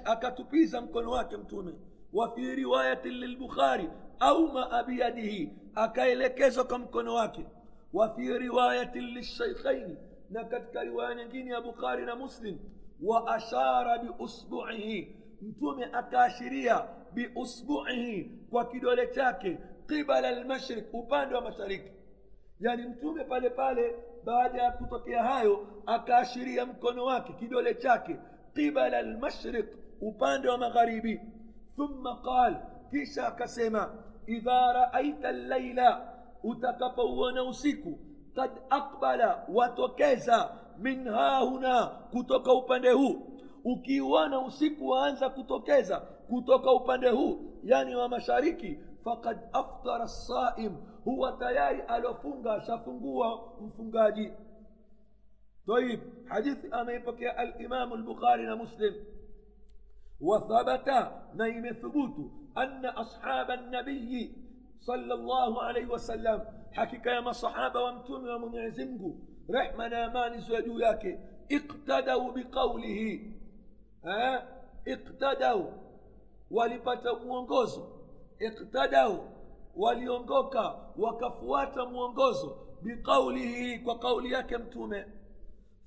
akatupiza 0.04 0.80
mkono 0.80 1.10
wake 1.10 1.36
mtume 1.36 1.72
wa 2.12 2.34
fi 2.34 2.54
riwayatin 2.54 3.12
lilbukhari 3.12 3.90
auma 4.20 4.82
biyadihi 4.82 5.52
akaelekezwa 5.74 6.64
kwa 6.64 6.78
mkono 6.78 7.14
wake 7.14 7.46
wa 7.92 8.14
fi 8.14 8.38
riwayatin 8.38 9.04
lilshaykhaini 9.04 9.96
na 10.30 10.44
katika 10.44 10.82
riwaya 10.82 11.14
nyingine 11.14 11.50
ya 11.50 11.60
bukhari 11.60 12.06
na 12.06 12.16
muslim 12.16 12.58
wa 13.02 13.34
ashara 13.34 13.98
biusbuihi 13.98 15.16
mtume 15.42 15.84
akaashiria 15.92 16.88
biusbuihi 17.14 18.24
kwa 18.50 18.64
kidole 18.64 19.06
chake 19.06 19.58
qibala 19.88 20.28
almashriq 20.28 20.94
upande 20.94 21.34
wa 21.34 21.40
mashariki 21.40 21.90
yani 22.60 22.86
mtume 22.86 23.24
pale 23.24 23.50
pale 23.50 23.96
baada 24.28 24.62
ya 24.62 24.72
kutokea 24.72 25.22
hayo 25.22 25.66
akaashiria 25.86 26.66
mkono 26.66 27.04
wake 27.04 27.32
kidole 27.32 27.74
chake 27.74 28.16
qibala 28.54 28.98
almashriq 28.98 29.66
upande 30.00 30.48
wa 30.48 30.58
magharibi 30.58 31.20
thumma 31.76 32.16
qal 32.16 32.56
kisha 32.90 33.26
akasema 33.26 33.94
idha 34.26 34.72
raaita 34.72 35.32
llaila 35.32 36.12
utakapouona 36.42 37.44
usiku 37.44 37.98
kad 38.34 38.50
aqbala 38.70 39.44
watokeza 39.54 40.50
min 40.78 41.08
hahuna 41.08 41.86
kutoka 41.86 42.52
upande 42.54 42.90
huu 42.90 43.16
ukiuona 43.64 44.40
usiku 44.40 44.88
waanza 44.88 45.28
kutokeza 45.30 46.00
kutoka 46.00 46.72
upande 46.72 47.08
huu 47.10 47.40
yani 47.64 47.94
wa 47.94 48.08
mashariki 48.08 48.78
fakad 49.08 49.38
aftara 49.52 50.08
saim 50.08 50.76
huwa 51.04 51.32
tayari 51.32 51.80
alofunga 51.82 52.54
ashafungua 52.54 53.52
mfungaji 53.60 54.32
طيب 55.68 56.00
حديث 56.28 56.74
أما 56.74 56.92
يبكي 56.92 57.30
الإمام 57.42 57.92
البخاري 57.92 58.52
ومسلم. 58.52 58.94
وثبت 60.20 60.88
نيم 61.34 61.72
ثبوت 61.72 62.16
أن 62.58 62.86
أصحاب 62.86 63.50
النبي 63.50 64.32
صلى 64.80 65.14
الله 65.14 65.62
عليه 65.62 65.86
وسلم 65.86 66.44
حكي 66.72 67.08
يا 67.08 67.32
صحابة 67.32 67.80
وامتم 67.80 68.28
ومن 68.28 68.54
يعزمه 68.54 69.14
رحمة 69.50 69.86
أمان 70.06 70.40
زوجو 70.40 70.78
yake 70.78 71.18
اقتدوا 71.52 72.32
بقوله. 72.32 73.20
ها؟ 74.04 74.48
اقتدوا. 74.88 75.70
walipata 76.50 77.14
mwongozo 77.14 77.97
iktadau 78.38 79.18
waliongoka 79.76 80.74
wakafuata 80.98 81.84
mwongozo 81.84 82.58
biqaulihi 82.82 83.78
kwa 83.78 83.98
kauli 83.98 84.32
yake 84.32 84.58
mtume 84.58 85.06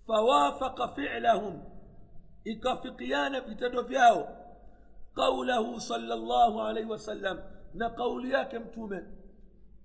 fawafaka 0.07 0.87
filahum 0.87 1.59
ikafikiana 2.43 3.41
vitendo 3.41 3.81
vyao 3.81 4.27
qaulahu 5.15 5.79
salllahu 5.81 6.61
alaihi 6.61 6.89
wasallam 6.91 7.39
na 7.73 7.89
kauli 7.89 8.31
yake 8.31 8.59
mtume 8.59 9.03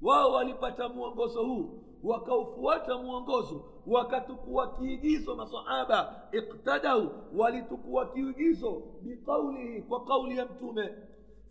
wao 0.02 0.32
walipata 0.32 0.88
mwongozo 0.88 1.44
huu 1.44 1.82
wakaufuata 2.02 2.98
mwongozo 2.98 3.64
wakatukua 3.86 4.74
kiigizo 4.78 5.36
masahaba 5.36 6.22
iktadau 6.32 7.10
walitukua 7.36 8.06
kiigizo 8.12 8.82
biqaulihi 9.02 9.82
kwa 9.82 10.04
kauli 10.04 10.36
ya 10.38 10.44
mtume 10.44 10.94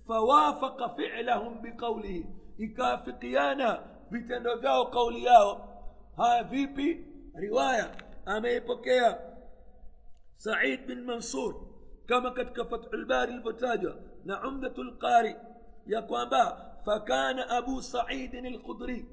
fawafaka 0.08 0.90
filahum 0.90 1.62
biqaulihi 1.62 2.26
ikaafikiana 2.58 3.80
vitendo 4.12 4.56
vyao 4.56 4.86
kauli 4.86 5.24
yao 5.26 5.70
haya 6.18 6.44
vipi 6.44 7.06
riwaya 7.34 7.96
ameipokea 8.26 9.18
said 10.38 10.86
bin 10.88 11.02
mansur 11.04 11.56
kama 12.06 12.32
katika 12.32 12.66
fathu 12.66 12.96
lbari 12.98 13.34
ilivyotajwa 13.34 13.96
na 14.26 14.48
umdatu 14.48 14.84
lqari 14.84 15.36
ya 15.88 16.02
kwamba 16.02 16.72
fakana 16.86 17.50
abu 17.50 17.82
saidin 17.82 18.46
alkhudri 18.46 19.06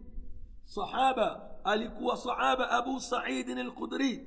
sahaba 0.64 1.50
alikuwa 1.64 2.16
sahaba 2.16 2.70
abu 2.70 3.00
saidin 3.00 3.58
alkhudri 3.58 4.26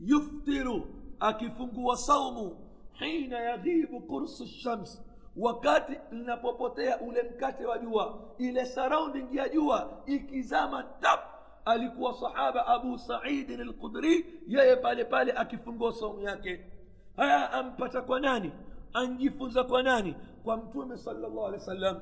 yuftiru 0.00 0.86
akifungua 1.20 1.96
saumu 1.96 2.56
hina 2.92 3.40
yaghibu 3.40 4.00
qursu 4.00 4.46
shams 4.46 5.02
wakati 5.36 5.92
linapopotea 6.10 7.00
ule 7.00 7.22
mkate 7.22 7.66
wa 7.66 7.78
jua 7.78 8.18
ile 8.38 8.66
surrounding 8.66 9.26
ya 9.36 9.48
jua 9.48 10.02
ikizama 10.06 10.82
tap 10.82 11.20
alikuwa 11.64 12.14
sahaba 12.14 12.66
abu 12.66 12.98
saidin 12.98 13.60
alkhudri 13.60 14.26
yeye 14.48 14.76
pale 14.76 15.04
pale 15.04 15.32
akifungua 15.32 15.92
saumu 15.92 16.20
yake 16.20 16.66
haya 17.16 17.52
ampata 17.52 18.02
kwa 18.02 18.20
nani 18.20 18.52
anjifunza 18.92 19.64
kwa 19.64 19.82
nani 19.82 20.14
kwa 20.44 20.56
mtume 20.56 20.96
salllah 20.96 21.30
alehi 21.46 21.52
wasallam 21.60 22.00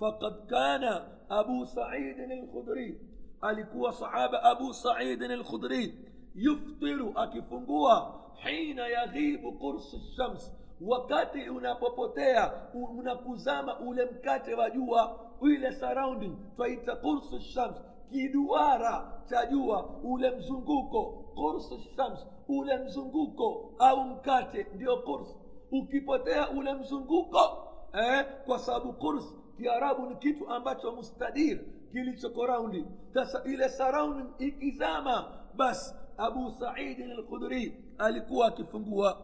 فقد 0.00 0.46
كان 0.50 0.84
أبو 1.30 1.64
سعيد 1.64 2.18
الخدري 2.20 2.98
alikuwa 3.40 3.92
sahaba 3.92 4.42
abu 4.42 4.74
saidin 4.74 5.30
alkhudri 5.30 5.94
yuftiru 6.34 7.12
akifungua 7.14 8.20
hina 8.34 8.86
yaghibu 8.86 9.52
qursu 9.52 10.00
shams 10.16 10.52
wakati 10.80 11.48
unapopotea 11.48 12.52
unakuzama 12.98 13.78
ule 13.80 14.04
mkate 14.04 14.54
wa 14.54 14.70
jua 14.70 15.18
ile 15.42 15.72
surrounding 15.72 16.32
twaita 16.56 16.96
kursu 16.96 17.40
shams 17.40 17.76
kiduara 18.12 19.12
cha 19.30 19.46
jua 19.46 19.90
ule 20.04 20.30
mzunguko 20.30 21.04
kursu 21.34 21.80
shams 21.96 22.26
ule 22.48 22.76
mzunguko 22.78 23.70
au 23.78 24.04
mkate 24.04 24.66
ndio 24.74 24.96
kurs 24.96 25.36
ukipotea 25.72 26.50
ule 26.50 26.74
mzunguko 26.74 27.38
eh, 27.92 28.26
kwa 28.46 28.58
sababu 28.58 28.92
kurs 28.92 29.34
kiarabu 29.56 30.06
ni 30.06 30.16
kitu 30.16 30.48
ambacho 30.50 30.92
mustadir 30.92 31.60
kilichoko 31.92 32.46
raundi 32.46 32.84
sasa 33.14 33.42
ile 33.44 33.68
surrounding 33.68 34.26
ikizama 34.38 35.32
basi 35.54 35.94
abu 36.16 36.50
saidin 36.50 37.10
alkhudri 37.10 37.84
alikuwa 37.98 38.46
akifungua 38.46 39.18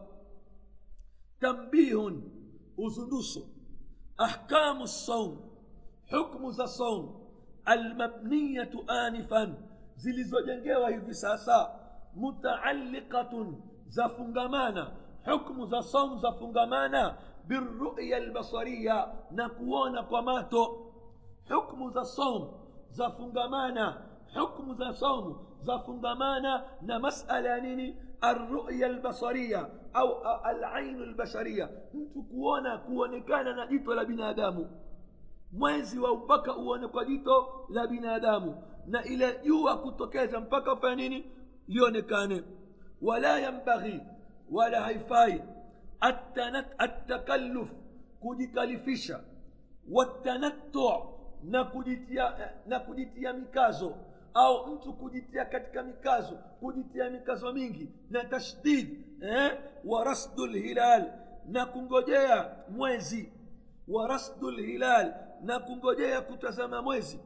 تنبيه 1.43 2.07
أذنص 2.79 3.39
أحكام 4.21 4.81
الصوم 4.81 5.33
حكم 6.07 6.49
ذا 6.49 6.65
صوم 6.65 7.03
المبنية 7.69 8.71
آنفا. 9.07 9.43
زلز 9.97 10.35
وجنجيوه 10.35 10.99
في 11.05 11.13
ساسا. 11.13 11.61
متعلقة 12.15 13.33
ذا 13.95 14.07
فنغمانا. 14.07 14.85
حكم 15.23 15.63
ذا 15.71 15.81
صوم 15.81 16.19
ذا 16.19 16.31
فنغمانا. 16.31 17.17
بالرؤية 17.47 18.17
البصرية. 18.17 18.97
نقوانا 19.31 20.01
قماتو 20.01 20.65
حكم 21.49 21.89
ذا 21.95 22.03
صوم 22.03 22.43
ذا 22.97 23.09
فنغمانا. 23.09 23.87
حكم 24.35 24.65
ذا 24.79 24.91
صوم 24.91 25.25
ذا 25.67 25.77
فنغمانا. 25.77 26.53
نمسألة 26.81 27.93
arruya 28.23 28.87
albasariya 28.87 29.69
au 29.93 30.23
alainu 30.43 31.03
albashariya 31.03 31.69
mtu 31.93 32.23
kuona 32.23 32.77
kuonekana 32.77 33.53
na 33.53 33.67
jito 33.67 33.95
la 33.95 34.05
binadamu 34.05 34.69
mwezi 35.51 35.99
wa 35.99 36.15
mpaka 36.15 36.57
uone 36.57 36.87
kwa 36.87 37.05
jito 37.05 37.65
la 37.69 37.87
binadamu 37.87 38.63
na 38.87 39.03
ile 39.03 39.39
jua 39.43 39.77
kutokeza 39.77 40.39
mpaka 40.39 40.73
ufanya 40.73 40.95
nini 40.95 41.25
lionekane 41.67 42.43
wala 43.01 43.39
yambaghi 43.39 44.01
wala 44.51 44.81
haifai 44.81 45.43
التكلف 46.81 47.67
kujikalifisha 48.19 49.19
watanattu 49.91 50.89
na 51.43 51.63
kujitia 51.63 52.51
na 52.67 52.79
kujitia 52.79 53.33
mikazo 53.33 53.95
au 54.33 54.67
mtu 54.67 54.93
kujitia 54.93 55.45
katika 55.45 55.83
mikazo 55.83 56.35
kujitia 56.59 57.09
mikazo 57.09 57.53
mingi 57.53 57.89
na 58.09 58.23
tashdid 58.23 59.05
eh? 59.21 59.57
wa 59.85 60.03
rasdu 60.03 60.47
lhilal 60.47 61.11
na 61.45 61.65
kungojea 61.65 62.55
mwezi 62.69 63.33
wa 63.87 64.07
rasdu 64.07 64.51
lhilal 64.51 65.13
na 65.41 65.59
kungojea 65.59 66.21
kutazama 66.21 66.81
mwezi 66.81 67.19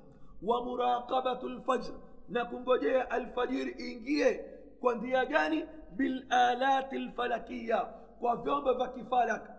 wa 0.44 0.64
muraqabatu 0.64 1.50
lfajr 1.50 1.94
na 2.30 2.46
kungojea 2.46 3.12
alfajiri 3.12 3.76
iingie 3.80 4.46
kwa 4.80 4.96
njia 4.96 5.26
gani 5.26 5.66
bilalati 5.92 7.00
lfalakiya 7.00 7.82
kwa 8.20 8.36
vyombo 8.36 8.74
vya 8.74 8.88
kifalak 8.88 9.50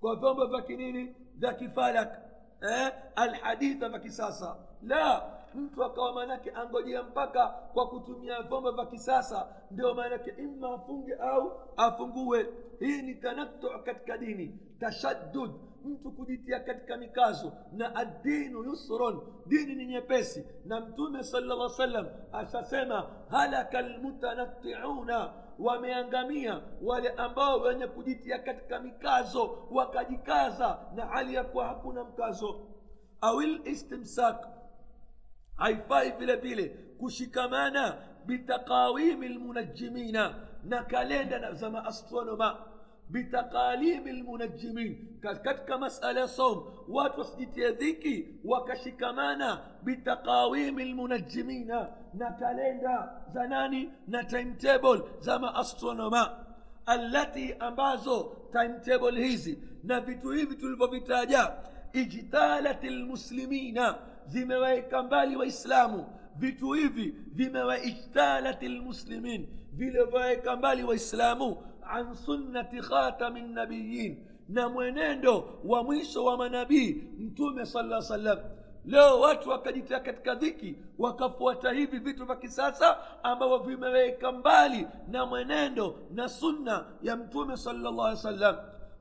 kwa 0.00 0.16
vyombo 0.16 0.46
vya 0.46 0.62
kinini 0.62 1.14
vya 1.34 1.54
kifalak 1.54 2.18
eh? 2.62 2.92
alhaditha 3.16 3.88
vya 3.88 3.98
kisasa 3.98 4.56
la 4.82 5.37
mtu 5.54 5.84
akawa 5.84 6.12
maanake 6.12 6.50
angojea 6.50 7.02
mpaka 7.02 7.46
kwa 7.48 7.88
kutumia 7.88 8.42
vyombo 8.42 8.70
vya 8.72 8.86
kisasa. 8.86 9.48
Ndio 9.70 9.94
maanake 9.94 10.30
ima 10.38 10.74
afunge 10.74 11.14
au 11.14 11.52
afungue. 11.76 12.46
Hii 12.80 13.02
ni 13.02 13.14
tanattu 13.14 13.68
katika 13.84 14.18
dini 14.18 14.58
tashaddud. 14.80 15.50
Mtu 15.84 16.10
kujitia 16.12 16.60
katika 16.60 16.96
mikazo 16.96 17.52
na 17.72 17.96
addinu 17.96 18.64
yusron 18.64 19.20
dini 19.46 19.74
ni 19.74 19.86
nyepesi. 19.86 20.44
Na 20.64 20.80
mtume 20.80 21.22
sala 21.24 21.54
llah 21.54 21.70
sallam 21.70 22.06
ashasema 22.32 23.06
halaka 23.30 23.82
lmutanattiuna 23.82 25.32
wameangamia 25.58 26.60
wale 26.82 27.08
ambao 27.08 27.60
wenye 27.60 27.86
kujitia 27.86 28.38
katika 28.38 28.80
mikazo 28.80 29.58
wakajikaza 29.70 30.78
na 30.94 31.06
hali 31.06 31.34
ya 31.34 31.44
kuwa 31.44 31.66
hakuna 31.66 32.04
mkazo. 32.04 32.60
Au 33.20 33.40
listimsak 33.40 34.48
haifai 35.58 36.10
vile 36.10 36.36
vile 36.36 36.64
kushikamana 36.98 37.96
bitaqawimi 38.26 39.28
lmunajimina 39.28 40.34
na 40.64 40.82
kalenda 40.82 41.52
za 41.52 41.70
maastronoma 41.70 42.56
bitaqalimi 43.10 44.12
lmunajimin 44.12 45.18
katika 45.42 45.78
masala 45.78 46.20
ya 46.20 46.28
saum 46.28 46.64
watu 46.88 47.20
wasijitie 47.20 47.70
dhiki 47.72 48.26
wakashikamana 48.44 49.60
bitaqawimi 49.82 50.84
lmunajimina 50.84 51.88
na 52.14 52.30
kalenda 52.30 53.22
za 53.34 53.46
nani 53.46 53.90
na 54.08 54.24
timetable 54.24 55.00
za 55.20 55.38
maastronoma 55.38 56.44
allati 56.86 57.54
ambazo 57.58 58.36
timetable 58.52 59.24
hizi 59.26 59.58
na 59.84 60.00
vitu 60.00 60.30
hivi 60.30 60.56
tulivyovitaja 60.56 61.52
ijtalat 61.92 62.84
lmuslimina 62.84 63.98
zimewaweka 64.28 65.02
waislamu 65.38 66.06
vitu 66.36 66.72
hivi 66.72 67.14
vimewaijtalat 67.32 68.62
lmuslimin 68.62 69.48
vilivyowaweka 69.72 70.56
mbali 70.56 70.84
waislamu 70.84 71.56
an 71.82 72.14
sunnati 72.14 72.80
khatami 72.80 73.42
nabiyin 73.42 74.24
na 74.48 74.68
mwenendo 74.68 75.58
wa 75.64 75.84
mwisho 75.84 76.24
wa 76.24 76.36
manabii 76.36 77.04
mtume 77.18 77.66
sala 77.66 78.02
salam 78.02 78.38
leo 78.84 79.20
watu 79.20 79.50
wakajitia 79.50 80.00
katika 80.00 80.34
dhiki 80.34 80.76
wakafuata 80.98 81.72
hivi 81.72 81.98
vitu 81.98 82.24
vya 82.26 82.36
kisasa 82.36 82.96
ambavyo 83.22 83.58
vimeweka 83.58 84.32
mbali 84.32 84.86
na 85.08 85.26
mwenendo 85.26 85.98
na 86.14 86.28
sunna 86.28 86.84
ya 87.02 87.16
mtume 87.16 87.56
sala 87.56 87.78
llah 87.78 88.06
alih 88.06 88.16
wasallam 88.16 88.56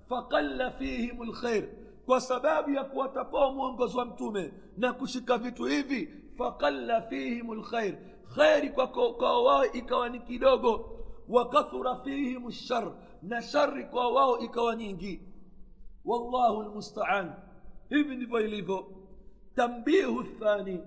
faqalla 0.09 0.71
fihim 0.71 1.23
lkhair 1.23 1.63
kwa 2.07 2.21
sababu 2.21 2.69
ya 2.71 2.83
kuwatapoa 2.83 3.51
mwongozo 3.51 3.99
wa 3.99 4.05
mtume 4.05 4.53
na 4.77 4.93
kushika 4.93 5.37
vitu 5.37 5.65
hivi 5.65 6.13
faqalla 6.37 7.01
fihim 7.01 7.53
lkhair 7.53 7.97
kheri 8.35 8.69
kwa 8.69 9.43
wao 9.43 9.65
ikawa 9.65 10.09
ni 10.09 10.19
kidogo 10.19 10.99
wakathura 11.27 11.95
fihim 11.95 12.47
lshar 12.47 12.91
na 13.21 13.41
shari 13.41 13.85
kwa 13.85 14.09
wao 14.13 14.39
ikawa 14.39 14.75
nyingi 14.75 15.21
wallahu 16.05 16.61
lmustaan 16.61 17.33
hivi 17.89 18.15
ndivyo 18.15 18.39
ilivyo 18.39 18.87
tambihu 19.55 20.21
الثاني 20.21 20.79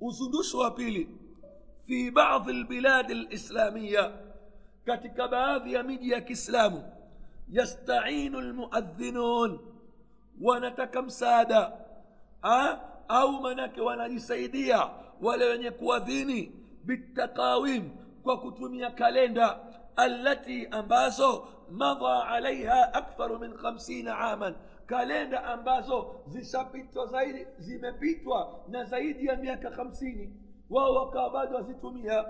uzundusho 0.00 0.58
wa 0.58 0.70
pili 0.70 1.08
fi 1.86 2.10
baadhi 2.10 2.52
lbiladi 2.52 3.14
lislamiya 3.14 4.12
katika 4.84 5.28
baadhi 5.28 5.72
ya 5.72 5.82
miji 5.82 6.10
ya 6.10 6.20
kiislamu 6.20 6.82
yastainu 7.48 8.40
lmuadhinun 8.40 9.58
wanataka 10.42 11.02
msaada 11.02 11.72
au 13.08 13.32
manake 13.32 13.80
wanajisaidia 13.80 14.90
wale 15.22 15.44
wenye 15.44 15.70
kuadhini 15.70 16.52
bitakawim 16.84 17.90
kwa 18.22 18.40
kutumia 18.40 18.90
kalenda 18.90 19.58
allati 19.96 20.66
ambazo 20.70 21.48
madha 21.70 22.26
alaiha 22.28 22.94
aktharu 22.94 23.38
min 23.38 23.50
50 23.50 24.32
aman 24.32 24.54
kalenda 24.86 25.44
ambazo 25.44 26.14
zishapitwa 26.26 27.06
zaidi 27.06 27.46
zimepitwa 27.58 28.60
na 28.68 28.84
zaidi 28.84 29.26
ya 29.26 29.36
miaka 29.36 29.70
hamsini 29.70 30.32
wao 30.70 30.94
wakawa 30.94 31.30
bado 31.30 31.56
wazitumia 31.56 32.24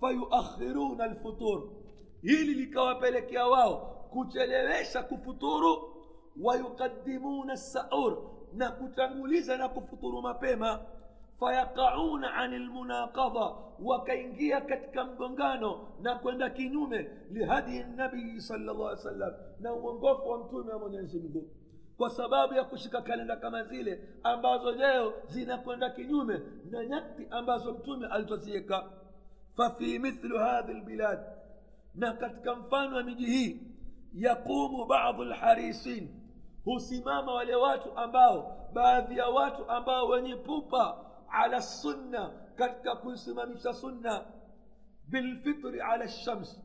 fayuakhiruna 0.00 1.06
lfutur 1.06 1.62
hili 2.22 2.54
likawapelekea 2.54 3.46
wao 3.46 3.76
kuchelewesha 4.10 5.02
kufuturu 5.02 5.91
wayuqadimuna 6.40 7.56
saur 7.56 8.18
na 8.54 8.70
kutanguliza 8.70 9.56
na 9.56 9.68
kufuturu 9.68 10.22
mapema 10.22 10.80
fayaqauna 11.40 12.34
ani 12.34 12.58
lmunaqadha 12.58 13.54
wakaingia 13.82 14.60
katika 14.60 15.04
mgongano 15.04 15.88
na 16.02 16.14
kwenda 16.14 16.50
kinyume 16.50 17.10
lihadii 17.30 17.84
nabii 17.96 18.40
sala 18.40 18.72
llah 18.72 18.88
alih 18.88 18.98
sallam 19.02 19.32
na 19.60 19.74
uongofu 19.74 20.28
wa 20.28 20.38
mtume 20.38 20.72
wa 20.72 20.78
mwenyezi 20.78 21.18
mungu 21.18 21.50
kwa 21.96 22.10
sababu 22.10 22.54
ya 22.54 22.64
kushika 22.64 23.02
kalenda 23.02 23.36
kama 23.36 23.64
zile 23.64 24.08
ambazo 24.22 24.72
leo 24.72 25.12
zinakwenda 25.26 25.90
kinyume 25.90 26.40
na 26.70 26.84
nyakti 26.84 27.26
ambazo 27.30 27.72
mtume 27.72 28.06
alitoziweka 28.06 28.84
fafi 29.56 29.98
mithlu 29.98 30.38
hadhi 30.38 30.72
lbilad 30.72 31.18
na 31.94 32.12
katika 32.12 32.54
mfano 32.54 32.96
wa 32.96 33.02
miji 33.02 33.26
hii 33.26 33.60
yaqumu 34.14 34.86
badu 34.86 35.24
lharisin 35.24 36.08
husimama 36.64 37.34
wale 37.34 37.54
watu 37.54 37.96
ambao 37.98 38.56
baadhi 38.72 39.18
ya 39.18 39.26
watu 39.28 39.70
ambao 39.70 40.08
wenye 40.08 40.36
pupa 40.36 40.96
ala 41.28 41.62
sunna 41.62 42.30
katika 42.56 42.96
kuisimamisha 42.96 43.72
sunna. 43.72 44.24
Bilfitri 45.08 45.80
ala 45.80 46.04
lshams 46.04 46.62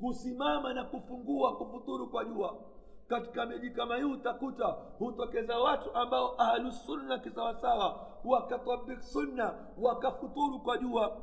kusimama 0.00 0.72
na 0.74 0.84
kufungua 0.84 1.56
kufuturu 1.56 2.10
kwa 2.10 2.24
jua. 2.24 2.56
Katika 3.08 3.46
miji 3.46 3.70
kama 3.70 3.96
hii 3.96 4.02
utakuta 4.04 4.66
hutokeza 4.98 5.58
watu 5.58 5.94
ambao 5.94 6.34
ahlusunna 6.42 7.18
kisawasawa 7.18 8.06
wakatabik 8.24 9.00
sunna 9.00 9.54
wakafuturu 9.78 10.60
kwa 10.60 10.78
jua. 10.78 11.16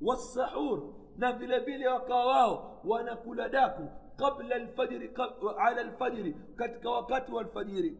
Wasahur 0.00 0.82
na 1.16 1.32
vile 1.32 1.58
vile 1.58 1.88
wakawa 1.88 2.26
wao 2.26 2.80
wanakula 2.84 3.48
daku 3.48 3.88
قبل 4.18 4.52
الفجر 4.52 5.10
على 5.42 5.80
الفجر 5.80 6.34
كتك 6.58 6.84
وقت 6.84 7.30
الفجر. 7.30 7.94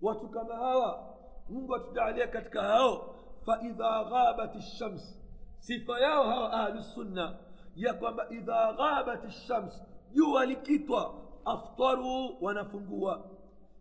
وتكما 0.00 0.54
هوا 0.54 1.14
نقطع 1.50 2.02
عليك 2.02 2.30
كتك 2.30 2.56
هوا. 2.56 3.14
فإذا 3.46 3.88
غابت 3.88 4.56
الشمس 4.56 5.18
سفياو 5.60 6.22
هوا 6.22 6.66
أهل 6.66 6.78
السنة. 6.78 7.40
يقوم 7.76 8.20
إذا 8.20 8.76
غابت 8.78 9.24
الشمس 9.24 9.82
يوالي 10.14 10.54
كتوى 10.54 11.22
أفطروا 11.46 12.30
ونفنقوا 12.40 13.14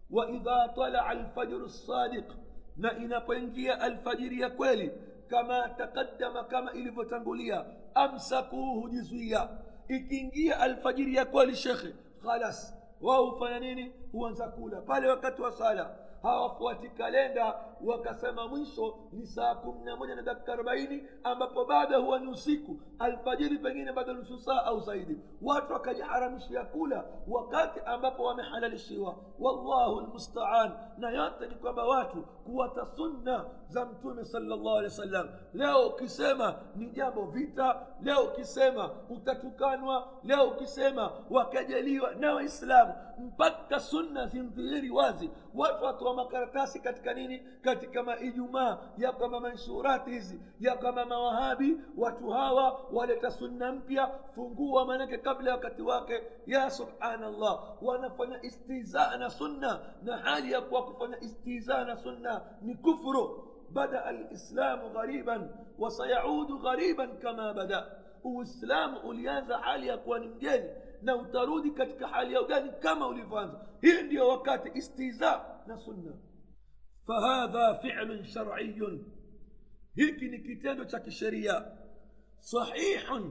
وإذا 0.10 0.74
طلع 0.76 1.12
الفجر 1.12 1.58
الصادق 1.58 2.36
نئنا 2.78 3.20
بينجي 3.28 3.74
الفجر 3.74 4.32
يكوالي 4.32 4.92
كما 5.32 5.68
تقدم 5.68 6.42
كما 6.42 6.72
إلي 6.72 6.92
فتنقوليا 6.92 7.78
أمسكوه 7.98 8.90
جزويا. 8.90 9.63
Ikiingia 9.88 10.60
alfajiri 10.60 11.16
ya 11.16 11.26
kweli 11.26 11.56
shekhe 11.56 11.94
khalas 12.24 12.76
wao 13.02 13.26
hufanya 13.30 13.60
nini 13.60 13.92
huanza 14.12 14.48
kula 14.48 14.82
pale 14.82 15.08
wakati 15.08 15.42
wa 15.42 15.52
sala 15.52 15.96
hawafuati 16.24 16.90
kalenda 16.90 17.56
wakasema 17.86 18.48
mwisho 18.48 18.96
ni 19.12 19.28
saa 19.28 19.56
kumi 19.56 19.84
na 19.86 19.96
moja 19.96 20.16
na 20.16 20.22
dakika 20.22 20.54
arobaini 20.54 21.04
ambapo 21.24 21.66
baada 21.66 21.98
huwa 21.98 22.20
ni 22.20 22.28
usiku 22.28 22.78
alfajiri 23.00 23.58
pengine 23.58 23.92
bado 23.92 24.14
nusu 24.14 24.38
saa 24.40 24.64
au 24.66 24.80
zaidi 24.80 25.18
watu 25.42 25.74
wakajiharamishia 25.74 26.66
kula 26.66 27.06
wakati 27.28 27.80
ambapo 27.86 28.24
wamehalalishiwa 28.24 29.16
wallahu 29.40 30.00
lmustaan 30.02 30.72
na 30.98 31.10
yote 31.10 31.48
ni 31.48 31.56
kwamba 31.56 31.86
watu 31.86 32.22
kuwata 32.22 32.86
sunna 32.96 33.46
za 33.68 33.86
mtume 33.86 34.26
salllah 34.26 34.60
alehi 34.74 34.84
wa 34.84 34.90
sallam 34.90 35.30
leo 35.54 35.88
ukisema 35.88 36.56
ni 36.76 36.90
jambo 36.90 37.26
vita 37.26 37.88
leo 38.02 38.24
ukisema 38.24 38.90
utatukanwa 39.10 40.08
leo 40.24 40.44
ukisema 40.48 41.12
wakajaliwa 41.30 42.16
na 42.16 42.34
waislamu 42.34 42.94
mpaka 43.20 43.80
sunna 43.80 44.28
zimdhihiri 44.28 44.90
wazi 44.90 45.30
watu 45.56 46.06
makaratasi 46.14 46.80
katika 46.80 47.14
nini 47.14 47.40
katika 47.62 48.04
maijumaa 48.04 48.78
ya 48.98 49.12
kwamba 49.12 49.40
manshurati 49.40 50.10
hizi 50.12 50.42
ya 50.60 50.76
kwamba 50.76 51.06
mawahabi 51.06 51.78
watu 51.98 52.30
hawa 52.30 52.80
waleta 52.94 53.32
sunna 53.32 53.72
mpya 53.72 54.12
fungua 54.36 54.86
manake 54.86 55.18
kabla 55.18 55.50
ya 55.50 55.56
wakati 55.56 55.82
wake 55.82 56.24
ya 56.46 56.72
subhanallah 56.72 57.84
wanafanya 57.84 58.42
istizaa 58.42 59.18
na 59.18 59.30
sunna 59.30 59.80
na 60.04 60.18
hali 60.18 60.52
ya 60.52 60.62
kuwa 60.62 60.84
kufanya 60.86 61.20
istizaa 61.20 61.84
na 61.86 61.98
sunna 61.98 62.42
ni 62.62 62.76
kufru 62.76 63.50
بدا 63.74 64.10
الاسلام 64.10 64.80
غريبا 64.80 65.50
وسيعود 65.80 66.52
غريبا 66.52 67.06
كما 67.06 67.52
بدا 67.52 67.86
uislamu 68.24 69.00
ulianza 69.00 69.58
hali 69.58 69.88
ya 69.88 69.98
kuwa 69.98 70.20
ni 70.20 70.28
mgeni 70.28 70.70
na 71.02 71.16
utarudi 71.16 71.72
katika 71.72 72.08
hali 72.08 72.34
ya 72.34 72.42
ugani 72.42 72.72
kama 72.80 73.08
ulivyoanza 73.08 73.60
hii 73.82 74.02
ndiyo 74.02 74.28
wakati 74.28 74.72
istiza 74.78 75.42
لا 75.68 75.78
سنة. 75.78 76.20
فهذا 77.08 77.74
فعل 77.74 78.26
شرعي. 78.28 78.82
هيك 79.98 80.24
نكتاد 80.24 80.88
تكشرية 80.88 81.76
صحيح 82.42 83.22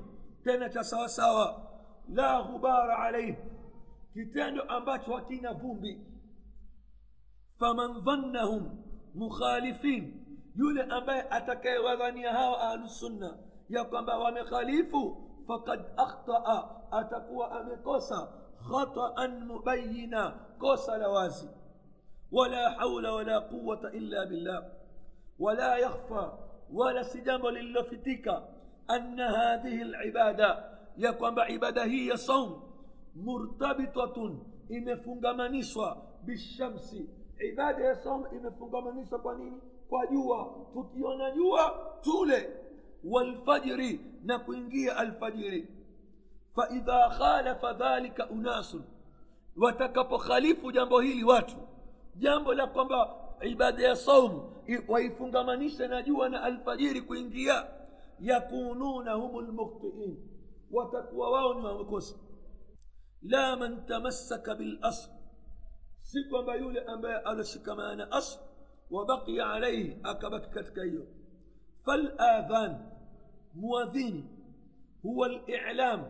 تنت 0.44 0.78
سوا 0.78 1.06
سوا. 1.06 1.72
لا 2.08 2.38
غبار 2.38 2.90
عليه. 2.90 3.52
كتاد 4.14 4.58
أمبات 4.58 5.08
وكينا 5.08 5.54
فومبي 5.54 6.06
فمن 7.60 8.00
ظنهم 8.04 8.84
مخالفين. 9.14 10.22
يولى 10.56 10.82
أمبا 10.82 11.36
أتكي 11.36 11.78
وظنيها 11.78 12.72
أهل 12.72 12.84
السنة. 12.84 13.38
يقوم 13.70 14.08
ومخالف 14.08 14.96
فقد 15.48 15.94
أخطأ. 15.98 16.46
أتكوى 16.92 17.46
أمكوسا 17.46 18.48
خطأ 18.60 19.26
مبينا. 19.26 20.56
كوسا 20.60 20.98
لوازي. 20.98 21.61
ولا 22.32 22.70
حول 22.70 23.08
ولا 23.08 23.38
قوة 23.38 23.88
إلا 23.88 24.24
بالله. 24.24 24.72
ولا 25.38 25.76
يخفى 25.76 26.32
ولا 26.72 27.02
سجام 27.02 27.46
للفتك 27.48 28.28
أن 28.90 29.20
هذه 29.20 29.82
العبادة 29.82 30.78
يقوم 30.98 31.34
بعبادة 31.34 31.84
هي 31.84 32.16
صوم 32.16 32.62
مرتبطة 33.16 34.16
إمفنغمانيسوا 34.72 35.92
بالشمس. 36.26 36.96
عبادة 37.40 37.94
صوم 38.04 38.26
إمفنغمانيسوا 38.26 39.18
قنين 39.18 39.60
قدوة 39.90 40.72
تكيون 40.74 41.20
جوا 41.36 42.00
تولى 42.02 42.42
والفجر 43.04 43.98
نقنجي 44.24 45.00
الفجر. 45.00 45.64
فإذا 46.56 47.08
خالف 47.08 47.64
ذلك 47.64 48.20
أناس. 48.20 48.76
وتكب 49.56 50.16
خليف 50.16 50.66
جنبه 50.66 51.02
لواتو 51.22 51.71
jambo 52.16 52.54
la 52.54 52.66
kwamba 52.66 53.14
ibada 53.42 53.82
ya 53.88 53.96
saumu 53.96 54.52
waifungamanishe 54.88 55.88
na 55.88 56.02
jua 56.02 56.28
na 56.28 56.42
alfajiri 56.42 57.02
kuingia 57.02 57.66
yakununa 58.20 59.12
hum 59.12 59.40
lmukhtiin 59.46 60.28
watakuwa 60.70 61.30
wao 61.30 61.54
ni 61.54 61.66
wamekosa 61.66 62.14
la 63.22 63.56
man 63.56 63.86
tamassaka 63.86 64.54
bilasl 64.54 65.10
si 66.00 66.24
kwamba 66.24 66.54
yule 66.56 66.80
ambaye 66.80 67.16
aloshikamana 67.18 67.94
na 67.94 68.12
asl 68.12 68.38
wabaqiya 68.90 69.50
alaihi 69.50 69.96
akabaki 70.02 70.50
katika 70.50 70.82
hiyo 70.84 71.06
faladhan 71.84 72.80
muadhini 73.54 74.24
huwa 75.02 75.28
lilam 75.28 76.04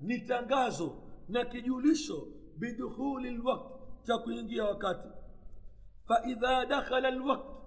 ni 0.00 0.20
tangazo 0.20 0.96
na 1.28 1.44
kijulisho 1.44 2.26
bidukhuli 2.56 3.30
lwakt 3.30 3.64
cha 4.02 4.18
kuingia 4.18 4.64
wakati 4.64 5.08
فإذا 6.08 6.64
دخل 6.64 7.06
الوقت 7.06 7.58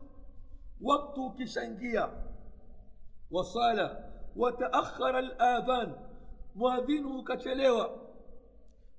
وقت 0.81 1.15
كشنجية 1.39 2.13
وصالة 3.31 4.11
وتأخر 4.35 5.19
الآذان 5.19 5.95
مواذنه 6.55 7.23
كتليوة 7.23 8.01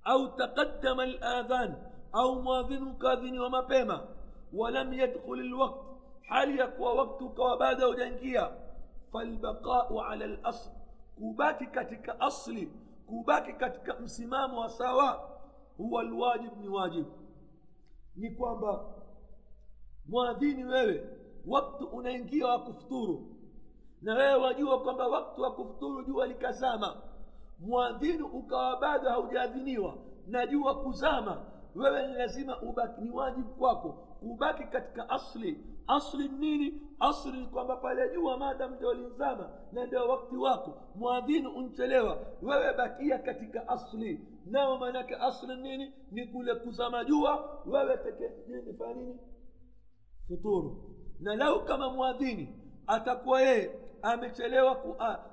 أو 0.06 0.26
تقدم 0.26 1.00
الآذان 1.00 1.90
أو 2.14 2.42
مواذنه 2.42 2.98
كاذن 2.98 3.40
وما 3.40 3.60
بيما 3.60 4.08
ولم 4.54 4.92
يدخل 4.92 5.32
الوقت 5.32 5.84
حاليك 6.24 6.80
ووقتك 6.80 7.38
وبعد 7.38 7.82
وجنجية 7.82 8.58
فالبقاء 9.14 9.98
على 9.98 10.24
الأصل 10.24 10.70
كوباكي 11.18 11.66
كتك 11.66 12.08
أصلي 12.08 12.68
كوباكي 13.08 13.52
كتك 13.52 14.00
مسمام 14.00 14.54
وسواء 14.58 15.40
هو 15.80 16.00
الواجب 16.00 16.58
نواجب 16.58 17.06
نكوان 18.16 18.60
بقى 18.60 19.01
mwadhini 20.08 20.64
wewe 20.64 21.08
waktu 21.46 21.84
unaingia 21.86 22.46
wa 22.46 22.58
kufuturu. 22.58 23.26
Na 24.02 24.14
wewe 24.14 24.34
wajua 24.34 24.80
kwamba 24.82 25.06
waktu 25.08 25.42
wa 25.42 25.50
kufuturu 25.54 26.04
jua 26.04 26.26
likazama. 26.26 26.96
Mwadhini 27.58 28.22
ukawa 28.22 28.76
bado 28.80 29.08
haujaadhiniwa 29.10 29.94
na 30.26 30.46
jua 30.46 30.74
kuzama 30.82 31.44
wewe 31.74 32.06
ni 32.06 32.14
lazima 32.14 32.62
ubaki 32.62 33.00
ni 33.00 33.10
wajibu 33.10 33.48
kwako 33.48 33.88
kubaki 34.20 34.64
katika 34.64 35.10
asli. 35.10 35.60
Asli 35.86 36.28
nini? 36.28 36.80
Asli 37.00 37.32
ni 37.32 37.46
kwamba 37.46 37.76
pale 37.76 38.10
jua 38.14 38.36
madam 38.38 38.74
ndio 38.74 38.94
linzama 38.94 39.50
na 39.72 39.86
ndio 39.86 40.08
wakti 40.08 40.36
wako. 40.36 40.74
Mwadhini 40.94 41.46
unchelewa 41.46 42.18
wewe 42.42 42.74
bakia 42.74 43.18
katika 43.18 43.68
asli. 43.68 44.20
Nao 44.46 44.78
maanake 44.78 45.14
asli 45.16 45.56
nini? 45.56 45.92
Ni 46.10 46.26
kule 46.26 46.54
kuzama 46.54 47.04
jua 47.04 47.60
wewe 47.66 47.96
teke 47.96 48.30
futuru. 50.28 50.76
Na 51.20 51.34
lau 51.36 51.64
kama 51.64 51.90
mwadhini 51.90 52.48
atakuwa 52.86 53.42
yeye 53.42 53.70
amechelewa 54.02 54.76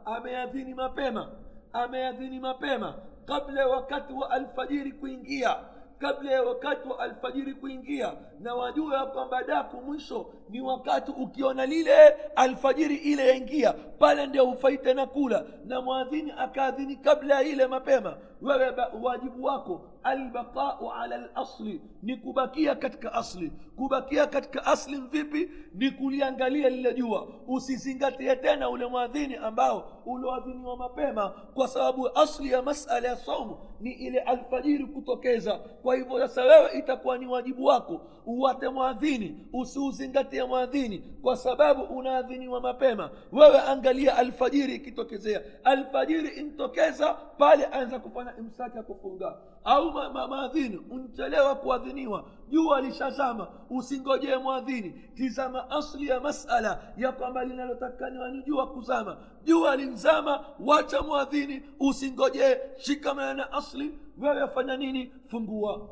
ameadhini 0.05 0.73
mapema 0.73 1.29
ameadhini 1.73 2.39
mapema 2.39 2.95
kabla 3.25 3.61
ya 3.61 3.67
wakati 3.67 4.13
wa 4.13 4.29
alfajiri 4.31 4.91
kuingia 4.91 5.55
kabla 5.99 6.31
ya 6.31 6.43
wakati 6.43 6.89
wa 6.89 6.99
alfajiri 6.99 7.53
kuingia. 7.53 8.13
Na 8.39 8.55
wajua 8.55 8.97
ya 8.97 9.05
kwamba 9.05 9.43
daku 9.43 9.77
mwisho 9.81 10.25
ni 10.49 10.61
wakati 10.61 11.11
ukiona 11.11 11.65
lile 11.65 12.07
alfajiri 12.35 12.95
ile 12.95 13.27
yaingia 13.27 13.73
pale 13.73 14.27
ndio 14.27 14.45
hufai 14.45 14.77
tena 14.77 15.05
kula. 15.05 15.45
Na 15.65 15.81
mwadhini 15.81 16.33
akaadhini 16.37 16.95
kabla 16.95 17.35
ya 17.35 17.41
ile 17.43 17.67
mapema 17.67 18.17
wewe 18.41 18.75
wajibu 19.01 19.43
wako 19.43 19.88
albaqau 20.03 20.91
ala 20.91 21.17
lasli 21.17 21.81
ni 22.03 22.17
kubakia 22.17 22.75
katika 22.75 23.13
asli. 23.13 23.51
Kubakia 23.77 24.27
katika 24.27 24.65
asli 24.65 24.97
vipi? 25.11 25.49
Ni 25.73 25.91
kuliangalia 25.91 26.69
lile 26.69 26.93
jua. 26.93 27.27
Usizingatie 27.47 28.35
tena 28.35 28.69
ule 28.69 28.85
mwadhini 28.85 29.35
ambao 29.35 30.01
ulioadhiniwa 30.05 30.77
mapema 30.77 31.29
kwa 31.53 31.67
sababu 31.67 32.09
asli 32.17 32.51
ya 32.51 32.61
masala 32.61 33.07
ya 33.07 33.15
saumu 33.15 33.57
ni 33.79 33.91
ile 33.91 34.19
alfajiri 34.19 34.85
kutokeza. 34.85 35.57
Kwa 35.57 35.95
hivyo 35.95 36.19
sasa 36.19 36.41
wewe 36.43 36.71
itakuwa 36.79 37.17
ni 37.17 37.27
wajibu 37.27 37.65
wako 37.65 38.01
uwate 38.25 38.69
mwadhini. 38.69 39.47
Usiuzingatie 39.53 40.43
mwadhini 40.43 40.97
kwa 41.21 41.37
sababu 41.37 41.83
unaadhiniwa 41.83 42.61
mapema. 42.61 43.09
Wewe 43.31 43.59
angalia 43.59 44.17
alfajiri 44.17 44.75
ikitokezea. 44.75 45.41
Alfajiri 45.63 46.29
intokeza 46.29 47.13
pale 47.13 47.65
anza 47.65 47.99
kufanya 47.99 48.33
imsaki 48.37 48.77
ya 48.77 48.83
kufunga. 48.83 49.37
Au 49.63 49.88
maadhini 49.91 50.75
ma, 50.77 50.95
unchelewa 50.95 51.55
kuadhiniwa 51.55 52.25
jua 52.49 52.81
lishazama 52.81 53.47
usingojee 53.69 54.35
mwadhini 54.37 54.89
tizama 55.15 55.69
asli 55.71 56.07
ya 56.07 56.19
masala 56.19 56.93
ya 56.97 57.11
kwamba 57.11 57.43
linalotakaniwa 57.45 58.31
ni 58.31 58.43
jua 58.43 58.67
kuzama 58.67 59.17
jua 59.43 59.75
linzama 59.75 60.45
wacha 60.59 61.01
mwadhini 61.01 61.63
usingojee 61.79 62.57
shikamana 62.77 63.33
na 63.33 63.51
asli 63.53 63.99
wewe 64.17 64.47
fanya 64.47 64.77
nini 64.77 65.13
fungua 65.27 65.89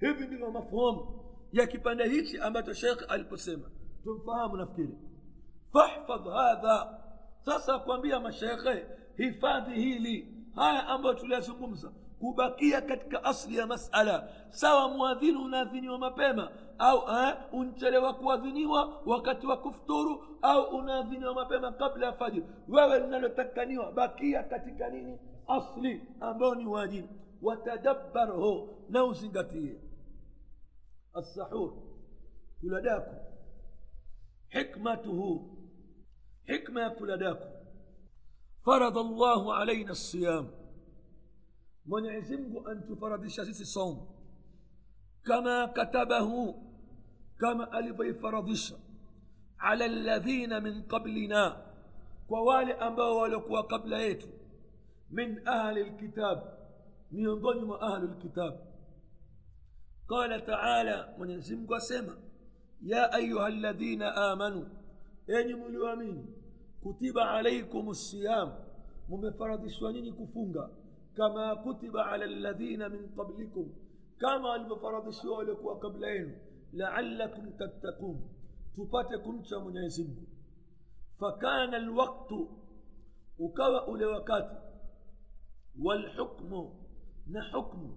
hivi 0.00 0.26
ndivyo 0.26 0.50
mafuhumu 0.50 1.22
ya 1.52 1.66
kipande 1.66 2.08
hichi 2.08 2.38
ambacho 2.38 2.72
shekh 2.74 3.04
aliposema 3.12 3.70
tumfahamu 4.04 4.56
nafikiri 4.56 4.98
fahfadh 5.72 6.26
hadha 6.28 6.98
sasa 7.44 7.78
kuambia 7.78 8.20
mashekhe 8.20 8.86
hifadhi 9.16 9.74
hili 9.74 10.34
haya 10.54 10.86
ambayo 10.86 11.14
tuliyazungumza 11.14 11.92
kubakia 12.22 12.80
katika 12.80 13.24
asli 13.24 13.56
ya 13.56 13.66
masala 13.66 14.28
sawa 14.50 14.88
mwadhini 14.88 15.38
unaadhiniwa 15.38 15.98
mapema 15.98 16.50
au 16.78 16.98
eh, 16.98 17.34
unchelewa 17.52 18.14
kuadhiniwa 18.14 19.02
wakati 19.06 19.46
wa 19.46 19.56
kufuturu 19.56 20.24
au 20.42 20.62
unaadhiniwa 20.76 21.34
mapema 21.34 21.72
kabla 21.72 22.06
ya 22.06 22.12
fajiri 22.12 22.46
wewe 22.68 22.98
linalotakaniwa 23.00 23.92
bakia 23.92 24.42
katika 24.42 24.88
nini 24.88 25.18
asli 25.46 26.02
ambayo 26.20 26.54
ni 26.54 26.66
wajibu 26.66 27.08
watadabbarhu 27.42 28.68
na 28.88 29.04
uzingatie 29.04 29.80
السحور 31.16 31.72
kula 32.60 32.80
daku 32.80 33.14
hikmatuhu 34.48 35.58
hikma 36.44 36.82
ya 36.82 36.90
kula 36.90 37.16
daku 37.16 37.44
فرض 38.66 38.98
الله 38.98 39.54
علينا 39.54 39.90
الصيام 39.90 40.46
mwenyezi 41.86 42.36
mungu 42.36 42.68
antufaradhisha 42.68 43.44
sisi 43.44 43.66
saum 43.66 44.06
kama 45.22 45.68
katabahu 45.68 46.54
kama 47.36 47.72
alivyoifaradhisha 47.72 48.74
ala 49.58 49.88
ladhina 49.88 50.60
min 50.60 50.82
qablina 50.82 51.56
kwa 52.26 52.42
wale 52.42 52.72
ambao 52.72 53.16
waliokuwa 53.16 53.66
kabla 53.66 53.98
yetu 53.98 54.28
min 55.10 55.40
ahli 55.48 55.84
lkitab 55.84 56.38
miongoni 57.10 57.60
mwa 57.64 57.80
ahli 57.80 58.06
lkitab 58.06 58.54
قال 60.08 60.46
تعالى 60.46 61.14
mwenyezi 61.18 61.56
mungu 61.56 61.74
asema 61.74 62.16
ya 62.82 63.12
ayuha 63.12 63.50
ladhina 63.50 64.14
amanu 64.16 64.70
enyi 65.26 65.54
mlioamini 65.54 66.26
kutiba 66.82 67.30
alaikum 67.30 67.94
siyam 67.94 68.52
mumefaradhishwa 69.08 69.92
nyinyi 69.92 70.12
kufunga 70.12 70.70
كما 71.16 71.54
كتب 71.54 71.96
على 71.96 72.24
الذين 72.24 72.90
من 72.90 73.14
قبلكم. 73.18 73.72
كما 74.20 74.56
المفرد 74.56 75.06
الشوالك 75.06 75.64
وقبلين 75.64 76.38
لعلكم 76.72 77.50
تتقون. 77.50 78.28
تباتكم 78.76 79.42
تشامون 79.42 79.76
يزمون 79.76 80.26
فكان 81.20 81.74
الوقت 81.74 82.32
وكوا 83.38 83.96
لوقات 83.96 84.50
والحكم 85.78 86.72
نحكم 87.30 87.96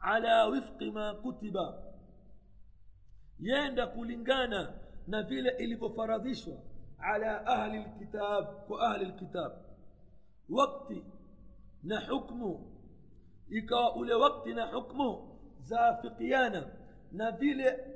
على 0.00 0.44
وفق 0.44 0.82
ما 0.82 1.12
كتب. 1.12 1.56
يندى 3.40 3.86
كولينغانا 3.86 4.80
نفيل 5.08 5.46
إلي 5.48 5.74
بفرضيشو 5.74 6.54
على 6.98 7.26
أهل 7.26 7.72
الكتاب 7.76 8.70
وأهل 8.70 9.02
الكتاب. 9.02 9.52
وقتي 10.50 11.04
نحكمه 11.84 12.66
إكا 13.52 13.94
أولي 13.96 14.14
وقتنا 14.14 14.66
حكمه 14.66 15.38
ذا 15.68 16.00
فقيانا 16.02 16.80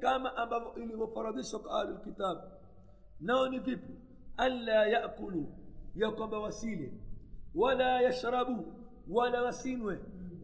كما 0.02 0.42
أبو 0.42 0.76
إلي 0.76 0.94
وفرادشك 0.94 1.60
آل 1.60 1.88
الكتاب 1.96 2.58
نوني 3.22 3.60
فيب 3.60 3.80
ألا 4.40 4.84
يأكلوا 4.84 5.46
يقوم 5.96 6.30
بوسيلة 6.30 6.92
ولا 7.54 8.00
يشربوا 8.00 8.64
ولا 9.10 9.48
وسينوا 9.48 9.92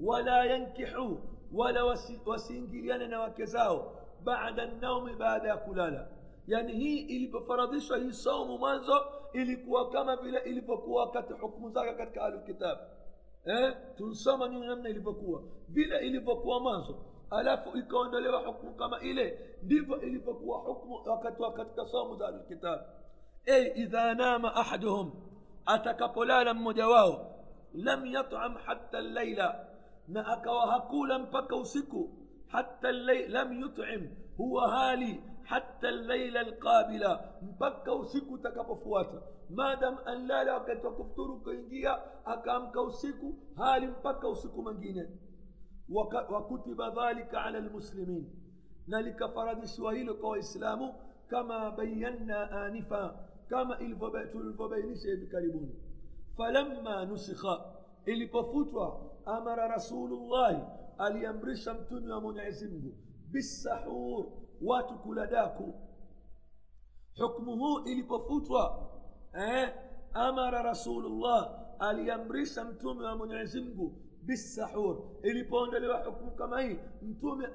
ولا 0.00 0.44
ينكحوا 0.44 1.16
ولا 1.52 1.82
وسينجيانا 2.26 3.26
وكزاو 3.26 3.82
بعد 4.22 4.60
النوم 4.60 5.18
بعد 5.18 5.46
أكلالا 5.46 6.08
يعني 6.48 6.72
هي 6.72 7.16
اللي 7.16 7.26
بفرضيشها 7.26 7.96
هي 7.96 8.12
صوم 8.12 8.50
ومنزو 8.50 8.92
اللي 9.34 9.56
كوا 9.56 9.92
كما 9.92 10.14
بلا 10.14 10.46
اللي 10.46 10.60
بكوا 10.60 11.04
كت 11.04 11.32
حكم 11.32 11.70
زاكا 11.70 12.04
كت 12.04 12.14
كآل 12.14 12.34
الكتاب 12.34 12.99
eh? 13.44 13.76
tunsoma 13.96 14.48
nini 14.48 14.66
namna 14.66 14.88
ilivyokuwa 14.88 15.42
vile 15.68 15.98
ilivyokuwa 16.06 16.60
mwanzo 16.60 17.04
alafu 17.30 17.78
ikaondolewa 17.78 18.40
hukumu 18.46 18.74
kama 18.74 19.00
ile 19.00 19.56
ndivyo 19.62 20.00
ilivyokuwa 20.00 20.58
hukumu 20.58 20.94
wakati 21.06 21.42
wa 21.42 21.52
katika 21.52 21.86
saumu 21.86 22.16
za 22.16 22.28
ahlulkitab 22.28 22.80
ey 23.46 23.72
idha 23.82 24.14
nama 24.14 24.54
ahaduhum 24.54 25.12
atakapolala 25.66 26.54
mmoja 26.54 26.88
wao 26.88 27.34
lam 27.74 28.06
yatam 28.06 28.54
hatta 28.54 29.00
llaila 29.00 29.66
na 30.08 30.26
akawa 30.26 30.66
hakula 30.72 31.18
mpaka 31.18 31.56
usiku 31.56 32.10
hatta 32.48 32.92
lam 33.28 33.60
yutim 33.60 34.08
huwa 34.36 34.70
hali 34.70 35.22
حتى 35.50 35.88
الليلة 35.88 36.40
القابلة. 36.40 37.12
مبكى 37.42 37.90
وسيكو 37.90 38.36
تكبفواتا. 38.36 39.20
ما 39.50 39.74
دام 39.74 39.96
أن 39.98 40.18
لا 40.28 40.44
لا 40.44 40.58
كنت 40.58 40.84
كفتورو 40.98 41.42
كينجيا 41.44 41.94
أكام 42.26 42.72
كوسيكو 42.72 43.28
هالي 43.58 43.86
مبكى 43.86 44.26
وسيكو 44.26 44.62
مانجينا 44.62 45.06
وك... 45.96 46.14
وكتب 46.30 46.80
ذلك 47.00 47.34
على 47.34 47.58
المسلمين. 47.58 48.24
نالك 48.88 49.20
فردس 49.34 49.70
سوهيل 49.76 50.12
قوى 50.12 50.40
كما 51.30 51.68
بينا 51.68 52.66
آنفا 52.66 53.04
كما 53.50 53.80
الفبات 53.80 54.34
الفبين 54.34 54.94
سيد 54.94 55.28
كريبون 55.32 55.70
فلما 56.38 57.04
نسخ 57.04 57.42
إلي 58.08 58.26
بفوتوا 58.26 58.88
أمر 59.28 59.74
رسول 59.74 60.10
الله 60.12 60.52
أليمرشم 61.00 61.78
تنوى 61.90 62.20
منعزمه. 62.20 62.92
بالسحور 63.32 64.22
watu 64.62 64.94
kula 64.98 65.26
daku 65.26 65.74
hukmu 67.18 67.56
huu 67.56 67.78
ilipofutwa 67.78 68.90
eh, 69.34 69.72
amara 70.14 70.62
rasulullah 70.62 71.50
aliamrisha 71.78 72.64
mtume 72.64 73.04
wa 73.04 73.16
mwenyezi 73.16 73.60
mungu 73.60 73.92
bisahur 74.22 74.96
ilipoondolewa 75.22 75.98
hukmu 76.04 76.30
kama 76.30 76.60
hii 76.60 76.78
mtume 77.02 77.48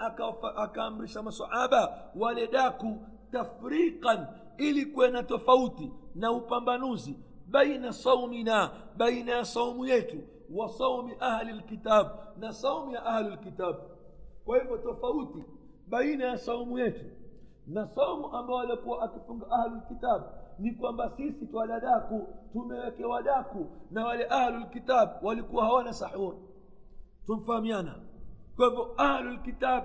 akaamrisha 0.55 1.23
masahaba 1.23 2.11
wale 2.15 2.47
daku 2.47 2.97
tafriqan 3.31 4.27
ili 4.57 4.85
kuwe 4.85 5.09
na 5.11 5.23
tofauti 5.23 5.91
na 6.15 6.31
upambanuzi 6.31 7.19
baina 7.47 7.93
saumina 7.93 8.71
baina 8.97 9.31
ya 9.31 9.45
saumu 9.45 9.85
yetu 9.85 10.17
wa 10.49 10.69
saumi 10.69 11.13
ahli 11.19 11.51
lkitab 11.53 12.07
na 12.37 12.53
saumu 12.53 12.91
ya 12.91 13.05
ahli 13.05 13.29
lkitab 13.29 13.75
kwa 14.45 14.59
hivyo 14.59 14.77
tofauti 14.77 15.43
baina 15.87 16.25
ya 16.25 16.37
saumu 16.37 16.79
yetu 16.79 17.05
na 17.67 17.87
saumu 17.87 18.27
ambao 18.35 18.55
walikuwa 18.55 19.01
akifunga 19.03 19.51
ahlu 19.51 19.75
lkitab 19.75 20.21
ni 20.59 20.71
kwamba 20.71 21.09
sisi 21.17 21.45
twala 21.45 21.79
daku 21.79 22.27
tumewekewa 22.53 23.21
daku 23.23 23.67
na 23.91 24.05
wale 24.05 24.27
ahlu 24.29 24.59
lkitab 24.59 25.09
walikuwa 25.21 25.65
hawana 25.65 25.93
sahur 25.93 26.35
tumfahamiana 27.25 27.95
kwa 28.55 28.69
hivyo 28.69 28.93
ahlu 28.97 29.29
lkitab 29.31 29.83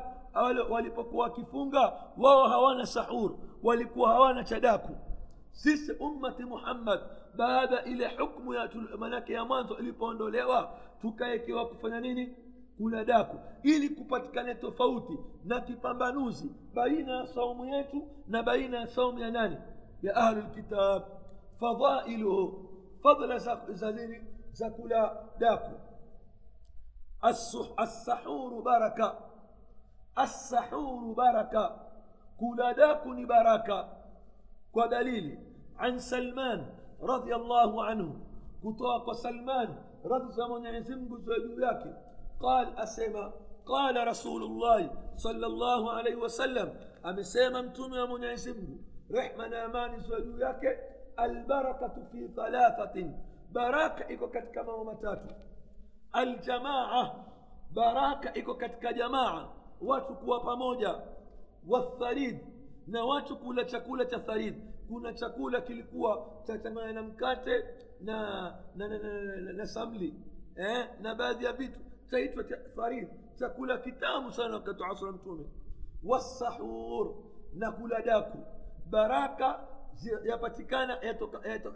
walipokuwa 0.70 1.24
wakifunga 1.24 1.92
wao 2.18 2.48
hawana 2.48 2.86
sahur 2.86 3.34
walikuwa 3.62 4.12
hawana 4.12 4.44
chadaku 4.44 4.96
sisi 5.50 5.92
ummati 5.92 6.42
muhammad 6.44 7.00
baada 7.36 7.84
ile 7.84 8.08
hukmu 8.18 8.54
ya 8.54 8.70
manake 8.98 9.32
ya 9.32 9.44
mwanzo 9.44 9.78
ilipoondolewa 9.78 10.72
tukaekewa 11.00 11.66
kufanya 11.66 12.00
nini 12.00 12.34
kula 12.80 13.04
daku 13.04 13.36
ili 13.62 13.88
kupatikane 13.88 14.54
tofauti 14.54 15.18
na 15.44 15.60
kipambanuzi 15.60 16.50
baina 16.74 17.12
ya 17.12 17.26
saumu 17.26 17.64
yetu 17.64 18.08
na 18.26 18.42
baina 18.42 18.80
ya 18.80 18.86
saumu 18.86 19.18
ya 19.18 19.30
nani 19.30 19.56
ya 20.02 20.16
ahlu 20.16 20.40
lkitab 20.40 21.02
fadhailuhu 21.60 22.70
fadla 23.02 23.38
za 23.68 23.92
nini 23.92 24.20
za 24.52 24.70
kula 24.70 25.16
daku 25.38 25.74
assahuru 27.76 28.62
baraka 28.62 29.16
assahuru 30.14 31.14
baraka 31.14 31.80
kula 32.36 32.74
daku 32.74 33.14
ni 33.14 33.26
baraka 33.26 33.88
kwa 34.72 34.88
dalili 34.88 35.38
an 35.78 35.98
salman 35.98 36.66
radiallahu 37.02 37.82
anhu 37.82 38.14
kutoka 38.62 39.00
kwa 39.00 39.14
salman 39.14 39.68
radhi 40.04 40.32
za 40.32 40.48
mwenyezi 40.48 40.94
ziwe 40.94 41.40
juu 41.40 41.60
yake 41.60 41.88
قال 42.40 42.79
أسيما 42.79 43.33
قال 43.66 44.07
رسول 44.09 44.42
الله 44.42 44.90
صلى 45.16 45.46
الله 45.46 45.92
عليه 45.92 46.16
وسلم 46.16 46.74
أمسيما 47.07 47.61
متومي 47.61 48.07
من 48.07 48.22
يسمه 48.24 48.79
رحمة 49.14 49.64
أمان 49.64 50.00
سوجوياك 50.00 50.62
البركة 51.20 51.94
في 52.12 52.29
ثلاثة. 52.37 52.96
بركة 53.53 54.14
إكو 54.14 54.26
كتك 54.31 54.59
مومتات 54.59 55.22
الجماعة 56.16 57.26
بركة 57.76 58.31
إكو 58.40 58.55
كتك 58.55 58.87
جماعة. 58.94 59.55
واتكوا 59.81 60.38
pamoja 60.38 60.92
والثريد 61.68 62.38
na 62.87 63.05
watu 63.05 63.37
kula 63.37 63.64
chakula 63.64 64.05
cha 64.05 64.18
tharid 64.18 64.55
kuna 64.88 65.12
chakula 65.12 65.61
kilikuwa 65.61 66.26
chachanganya 66.46 66.92
na 66.92 67.03
mkate 67.03 67.64
na 68.00 68.14
na, 68.76 68.88
na, 68.88 68.98
na, 68.98 69.12
na, 69.42 69.53
na 69.53 69.66
samli 69.66 70.14
eh? 70.57 70.88
na 71.00 71.14
baadhi 71.14 71.44
ya 71.44 71.53
vitu 71.53 71.81
سيد 72.10 72.30
فتأثارين 72.40 73.08
سكولا 73.36 73.76
كتام 73.76 74.30
سنة 74.30 74.64
عصر 74.90 75.12
تومن 75.24 75.46
والسحور 76.04 77.24
نكولا 77.54 78.00
داكو 78.00 78.38
بركة 78.92 79.50
يباتكانا 80.24 80.94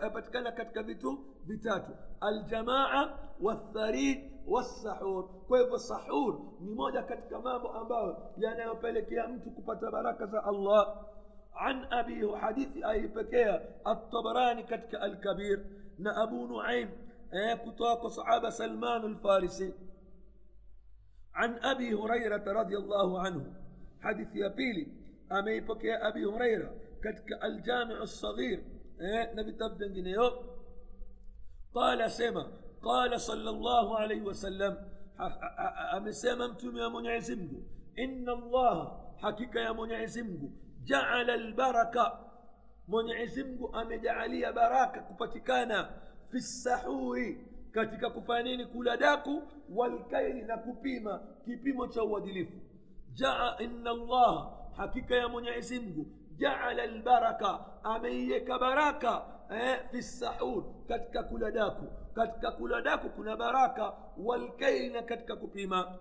يباتكانا 0.02 0.50
كتك 0.50 0.78
بيتو 0.78 1.18
بيتاتو. 1.46 1.92
الجماعة 2.24 3.02
والثريد 3.40 4.30
والسحور. 4.46 5.22
كيف 5.48 5.74
السحور؟ 5.74 6.32
نموذا 6.60 7.00
كتك 7.00 7.32
مامو 7.32 7.68
أمباو. 7.80 8.16
يعني 8.38 8.60
يا 8.60 8.70
أبالك 8.70 9.12
يا 9.12 9.24
أمتك 9.24 9.60
بركة 9.66 10.50
الله. 10.50 10.84
عن 11.54 11.84
أبي 11.84 12.36
حديث 12.36 12.84
أي 12.84 13.06
بكيا 13.06 13.54
الطبراني 13.86 14.62
كتك 14.62 14.94
الكبير. 14.94 15.58
نأبو 15.98 16.46
نعيم. 16.46 16.90
إيه، 17.34 17.54
كتاك 17.54 18.06
صحابة 18.06 18.50
سلمان 18.50 19.04
الفارسي. 19.04 19.72
عن 21.34 21.58
أبي 21.58 21.94
هريرة 21.94 22.52
رضي 22.52 22.76
الله 22.76 23.20
عنه. 23.20 23.54
حديث 24.00 24.28
يبيلي. 24.34 24.86
أمي 25.32 25.60
بكي 25.60 25.94
أبي 25.94 26.24
هريرة. 26.24 26.74
كتك 27.04 27.44
الجامع 27.44 28.02
الصغير. 28.02 28.64
نبي 29.34 29.52
تبدأ 29.52 29.86
جنيو 29.86 30.30
قال 31.74 32.10
سما 32.10 32.52
قال 32.82 33.20
صلى 33.20 33.50
الله 33.50 33.98
عليه 33.98 34.22
وسلم. 34.22 34.88
أمي 35.96 36.12
سما 36.12 36.46
متم 36.46 36.76
يا 36.76 36.88
منعزمه 36.88 37.62
إن 37.98 38.28
الله 38.28 39.04
حقيقة 39.18 39.60
يا 39.60 39.72
منعزمه 39.72 40.50
جعل 40.84 41.30
البركة. 41.30 42.30
منعزمه 42.88 43.82
أمجعلي 43.82 44.52
بركة. 44.52 45.00
كبتكانا. 45.00 45.90
في 46.30 46.36
السحور. 46.36 47.36
Katika 47.74 48.10
kufanya 48.10 48.42
nini 48.42 48.66
kula 48.66 48.96
daku 48.96 49.42
walkaili 49.74 50.42
na 50.42 50.56
kupima 50.58 51.20
kipimo 51.44 51.86
cha 51.86 52.02
uadilifu 52.04 52.58
jaa 53.12 53.56
inna 53.58 53.90
allah 53.90 54.50
hakika 54.76 55.14
ya 55.14 55.28
mwenyezi 55.28 55.80
mungu 55.80 56.06
jaala 56.36 56.86
lbaraka 56.86 57.60
ameiweka 57.82 58.58
baraka 58.58 59.22
eh, 59.50 59.80
fi 59.90 60.02
sahur 60.02 60.64
katika 60.88 61.22
kula 61.22 61.50
daku 61.50 61.86
katika 62.14 62.50
kula 62.52 62.82
daku 62.82 63.10
kuna 63.10 63.36
baraka 63.36 63.92
walkaili 64.18 64.88
na 64.90 65.02
katika 65.02 65.36
kupima 65.36 65.98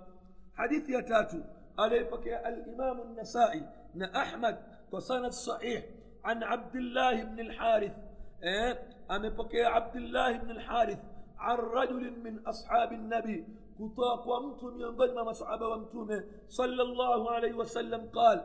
hadithi 0.54 0.94
ya 0.94 1.04
tatu 1.04 1.44
aliyepokea 1.78 2.44
alimamu 2.46 3.04
nasai 3.16 3.64
na 3.94 4.14
ahmad 4.14 4.56
kwa 4.90 5.02
sanad 5.02 5.32
sahih 5.32 5.84
an 6.24 6.44
abdillahi 6.44 7.24
bni 7.24 7.44
lharith 7.44 7.94
eh, 8.42 8.78
amepokea 9.08 9.74
abdillahi 9.74 10.40
bni 10.40 10.54
lharith 10.54 11.00
عن 11.46 11.58
رجل 11.58 12.04
من 12.24 12.40
أصحاب 12.48 12.92
النبي. 12.92 13.40
كتاك 13.80 14.24
ومتم 14.28 14.74
ينضم 14.82 15.16
مصعب 15.30 15.62
ومتومه 15.62 16.24
صلى 16.48 16.82
الله 16.88 17.32
عليه 17.32 17.54
وسلم 17.54 18.02
قال 18.20 18.38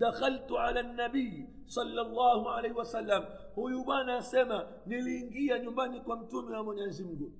دخلت 0.00 0.50
على 0.52 0.80
النبي 0.80 1.48
صلى 1.66 2.00
الله 2.06 2.40
عليه 2.50 2.72
وسلم. 2.72 3.22
هو 3.58 3.68
سما 4.20 4.60
نلينجيا 4.86 5.58
mtume 6.16 6.56
wa 6.56 6.62
Mwenyezi 6.62 7.04
Mungu 7.04 7.32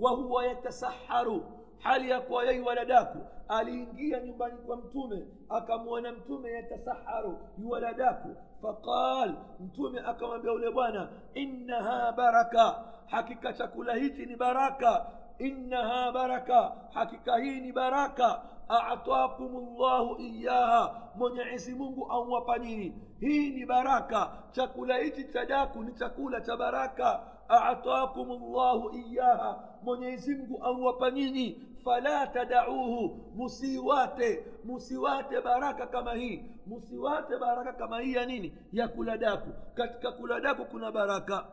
wa 0.00 0.10
huwa 0.10 0.46
yatasahharu 0.46 1.42
hali 1.78 2.10
ya 2.10 2.20
kuwa 2.20 2.44
yeye 2.44 2.60
waladaku 2.60 3.18
aliingia 3.48 4.20
nyumbani 4.20 4.58
kwa 4.58 4.76
mtume 4.76 5.26
akamwona 5.48 6.12
mtume 6.12 6.50
yatasaharu 6.52 7.38
yuwaladaku 7.58 8.36
faqal 8.62 9.34
mtume 9.60 10.00
akamwambia 10.00 10.52
ule 10.52 10.70
bwana 10.70 11.08
innaha 11.34 12.12
baraka 12.12 12.84
hakika 13.06 13.52
chakula 13.52 13.94
hichi 13.94 14.26
ni 14.26 14.36
baraka 14.36 15.06
innaha 15.38 16.12
baraka 16.12 16.72
hakika 16.94 17.36
hii 17.38 17.60
ni 17.60 17.72
baraka 17.72 18.42
atakum 18.68 19.76
llahu 19.78 20.16
iyaha 20.20 21.00
mwenyezi 21.14 21.74
mungu 21.74 22.06
auwapa 22.12 22.58
nyinyi 22.58 22.94
hii 23.20 23.50
ni 23.50 23.66
baraka 23.66 24.30
chakula 24.52 24.96
hichi 24.98 25.24
cha 25.24 25.44
daku 25.46 25.82
ni 25.82 25.92
chakula 25.92 26.40
cha 26.40 26.56
baraka 26.56 27.20
atakum 27.48 28.28
llahu 28.28 28.90
iyaha 28.96 29.58
mwenyezi 29.82 30.34
mungu 30.34 30.62
auwapa 30.64 31.10
nyinyi 31.10 31.62
fala 31.84 32.26
tadauhu 32.26 33.32
musiwate 33.34 34.44
musiwate 34.64 35.40
baraka 35.40 35.86
kama 35.86 36.14
hii 36.14 36.42
musiwate 36.66 37.36
baraka 37.38 37.72
kama 37.72 38.00
hii 38.00 38.12
ya 38.14 38.26
nini 38.26 38.52
ya 38.72 38.88
kula 38.88 39.16
daku 39.18 39.48
katika 39.74 40.12
kula 40.12 40.40
daku 40.40 40.64
kuna 40.64 40.92
baraka 40.92 41.46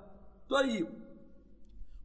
tayib 0.50 0.88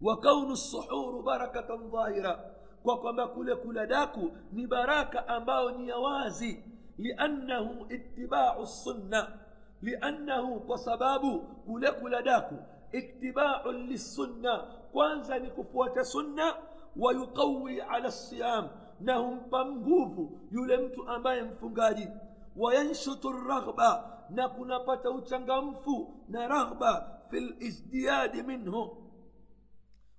wa 0.01 0.21
kaunu 0.21 0.57
suhuru 0.57 1.23
barakatan 1.23 1.91
dhahira 1.91 2.51
kwa 2.83 2.99
kwamba 3.01 3.27
kule 3.29 3.55
kula 3.57 3.87
daku 3.87 4.31
ni 4.53 4.67
baraka 4.67 5.29
ambayo 5.29 5.71
ni 5.71 5.89
ya 5.89 5.97
wazi 5.97 6.65
liannahu 6.99 7.87
itibau 7.93 8.67
sunna 8.67 9.39
liannahu 9.83 10.61
kwa 10.61 10.79
sababu 10.79 11.39
kule 11.41 11.91
kula 11.91 12.23
daku 12.23 12.55
itibau 12.93 13.73
lissunna 13.73 14.65
kwanza 14.93 15.39
ni 15.39 15.51
kufuata 15.51 16.05
sunna 16.05 16.55
wayuqawi 16.97 17.81
ala 17.81 18.11
siyam 18.11 18.69
na 19.01 19.17
humpa 19.17 19.67
nguvu 19.67 20.41
yule 20.51 20.77
mtu 20.77 21.09
ambaye 21.09 21.43
mfungaji 21.43 22.09
wayanshutu 22.57 23.33
raghba 23.33 24.19
na 24.31 24.49
kunapata 24.49 25.11
uchangamfu 25.11 26.15
na 26.29 26.49
raghba 26.49 27.19
fi 27.31 27.41
lizdiyadi 27.41 28.43
minhu 28.43 28.97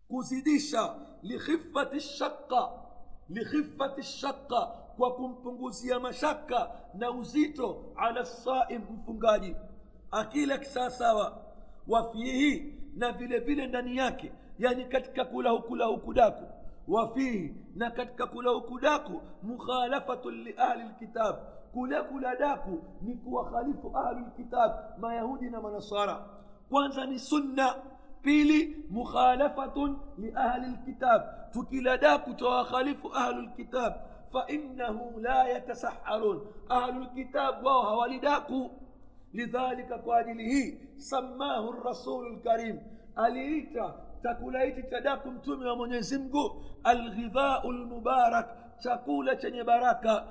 kuzidisha 0.08 0.96
likhifati 1.24 2.00
shaqa 2.00 2.70
likhifati 3.30 4.04
shaqa 4.04 4.66
kwa 4.98 5.14
kumpunguzia 5.16 6.00
mashaka 6.00 6.72
na 6.94 7.12
uzito 7.12 7.94
ala 7.96 8.26
saim 8.26 8.82
mfungaji 8.94 9.56
akila 10.12 10.58
kisawasawa 10.58 11.42
wafihi 11.88 12.74
na 12.96 13.12
vile 13.12 13.40
vile 13.40 13.68
ndani 13.68 13.98
yake 13.98 14.32
yani 14.60 14.86
katika 14.86 15.26
kula 15.26 15.50
hukula 15.50 15.86
hukudaku 15.86 16.44
wafihi 16.88 17.56
na 17.76 17.92
katika 17.92 18.28
kula 18.28 18.52
hukudaku 18.52 19.22
mukhalafatun 19.44 20.34
liahli 20.44 20.84
lkitab 20.84 21.36
kule 21.74 22.02
kula 22.02 22.36
daku 22.36 22.84
ni 23.02 23.16
kuwakhalifu 23.16 23.98
ahlu 23.98 24.20
lkitab 24.20 24.72
mayahudi 25.00 25.50
na 25.50 25.62
manasara 25.62 26.26
kwanza 26.70 27.06
ni 27.06 27.20
sunna 27.20 27.76
pili 28.22 28.86
mukhalafatun 28.90 29.98
liahli 30.18 30.68
lkitab 30.68 31.22
tukila 31.52 31.98
daku 31.98 32.34
tawakhalifu 32.34 33.14
ahlu 33.16 33.42
lkitab 33.42 33.94
fainahu 34.32 35.20
la 35.20 35.44
yatasaharun 35.50 36.42
ahlu 36.70 37.02
lkitab 37.04 37.66
wao 37.66 37.82
hawalidaku 37.82 38.72
lidhalika 39.34 39.98
kwa 39.98 40.18
ajili 40.18 40.44
hii 40.44 40.78
samahu 40.98 41.72
rasulu 41.72 42.30
lkarim 42.30 42.80
aliita 43.16 43.94
chakula 44.24 44.62
hichi 44.62 44.84
cha 44.90 45.02
daku 45.02 45.32
mtume 45.32 45.66
wa 45.70 45.76
mwenyezi 45.76 46.18
mungu 46.18 46.64
alghidhau 46.84 47.72
lmubarak 47.72 48.48
chakula 48.80 49.36
chenye 49.36 49.64
baraka 49.64 50.28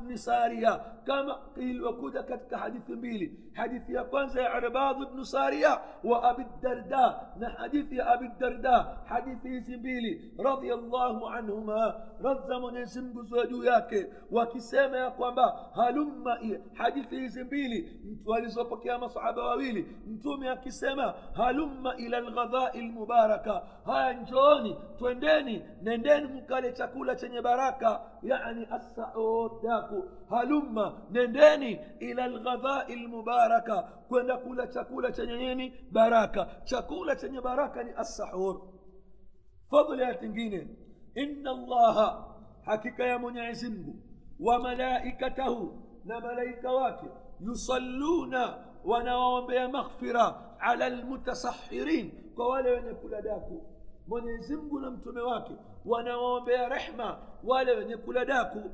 bni 0.00 0.18
saria 0.18 0.80
kama 1.06 1.38
ilivyokuja 1.56 2.22
katika 2.22 2.58
hadithi 2.58 2.92
mbili 2.92 3.38
hadithi 3.52 3.94
ya 3.94 4.04
kwanza 4.04 4.42
ya 4.42 4.56
irbadh 4.58 4.98
bnu 5.12 5.24
saria 5.24 5.80
wa 6.04 6.22
abi 6.30 6.44
darda 6.62 7.20
na 7.36 7.48
hadithi 7.50 7.96
ya 7.96 8.06
abi 8.06 8.30
darda 8.40 8.98
hadithi 9.04 9.48
hizi 9.48 9.76
mbili 9.76 10.32
radiallahu 10.38 11.28
anhuma 11.28 11.94
radza 12.22 12.60
mwenyezi 12.60 13.00
mungu 13.00 13.22
ziwa 13.22 13.46
juu 13.46 13.64
yake 13.64 14.06
wakisema 14.30 14.96
ya 14.96 15.10
kwamba 15.10 15.70
halumma 15.74 16.38
hadithi 16.74 17.16
hizi 17.16 17.44
mbili 17.44 18.00
walizopokea 18.26 18.98
masahaba 18.98 19.42
wawili 19.44 19.96
mtume 20.06 20.48
akisema 20.48 21.14
halumma 21.32 21.96
ila 21.96 22.20
lghadhai 22.20 22.80
lmubaraka 22.82 23.62
haya 23.86 24.12
njooni 24.12 24.76
twendeni 24.98 25.64
nendeni 25.82 26.26
mkale 26.26 26.72
chakula 26.72 27.16
chenye 27.18 27.42
baraka 27.42 28.00
yani 28.22 28.66
assaur 28.70 29.50
daku 29.62 30.04
halumma 30.30 31.02
nendeni 31.10 31.80
ila 32.00 32.26
lghadhai 32.28 32.96
lmubaraka 32.96 33.82
kwenda 34.08 34.36
kula 34.36 34.66
chakula 34.66 35.12
chenye 35.12 35.36
nini 35.36 35.72
baraka 35.92 36.46
chakula 36.64 37.16
chenye 37.16 37.40
baraka 37.40 37.82
ni 37.82 37.90
assahur 37.96 38.60
fadhila 39.70 40.04
ya 40.08 40.14
tingine 40.14 40.68
inna 41.14 41.50
allaha 41.50 42.24
hakika 42.64 43.04
ya 43.04 43.18
mwenyezi 43.18 43.70
mungu 43.70 43.96
wa 44.40 44.58
malaikatahu 44.58 45.82
na 46.04 46.20
malaika 46.20 46.72
wake 46.72 47.06
yusalluna 47.40 48.64
wanawaombea 48.84 49.68
maghfira 49.68 50.34
ala 50.60 50.88
lmutasahirin 50.88 52.12
kwa 52.34 52.48
wale 52.48 52.70
wenye 52.70 52.94
kula 52.94 53.22
daku 53.22 53.62
mwenyezi 54.08 54.56
mungu 54.56 54.80
na 54.80 54.90
mtume 54.90 55.20
wake 55.20 55.52
wanawaombea 55.84 56.68
rehma 56.68 57.18
wale 57.44 57.72
wenye 57.76 57.96
kula 57.96 58.24
daku 58.24 58.70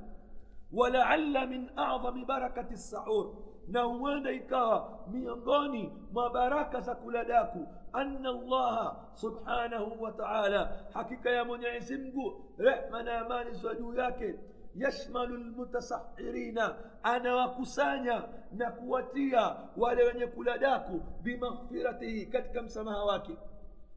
walaalla 0.73 1.47
min 1.47 1.71
adhami 1.77 2.25
barakati 2.25 2.77
sahur 2.77 3.27
na 3.69 3.83
huenda 3.83 4.31
ikawa 4.33 4.99
miongoni 5.13 5.93
mwa 6.13 6.31
baraka 6.31 6.81
za 6.81 6.95
kula 6.95 7.25
daku 7.25 7.67
anna 7.93 8.29
allaha 8.29 8.97
subhanahu 9.15 10.03
wa 10.03 10.13
taala 10.13 10.73
hakika 10.95 11.31
ya 11.31 11.45
mwenyezi 11.45 11.97
mungu 11.97 12.45
rehma 12.59 13.03
na 13.03 13.19
amani 13.21 13.55
za 13.55 13.75
juu 13.75 13.95
yake 13.95 14.35
yashmalu 14.75 15.37
lmutasahirina 15.37 16.75
anawakusanya 17.03 18.23
na 18.53 18.71
kuwatia 18.71 19.57
wale 19.77 20.05
wenye 20.05 20.27
kula 20.27 20.59
daku 20.59 21.01
bimaghfiratihi 21.23 22.27
katika 22.27 22.63
msamaha 22.63 23.05
wake 23.05 23.37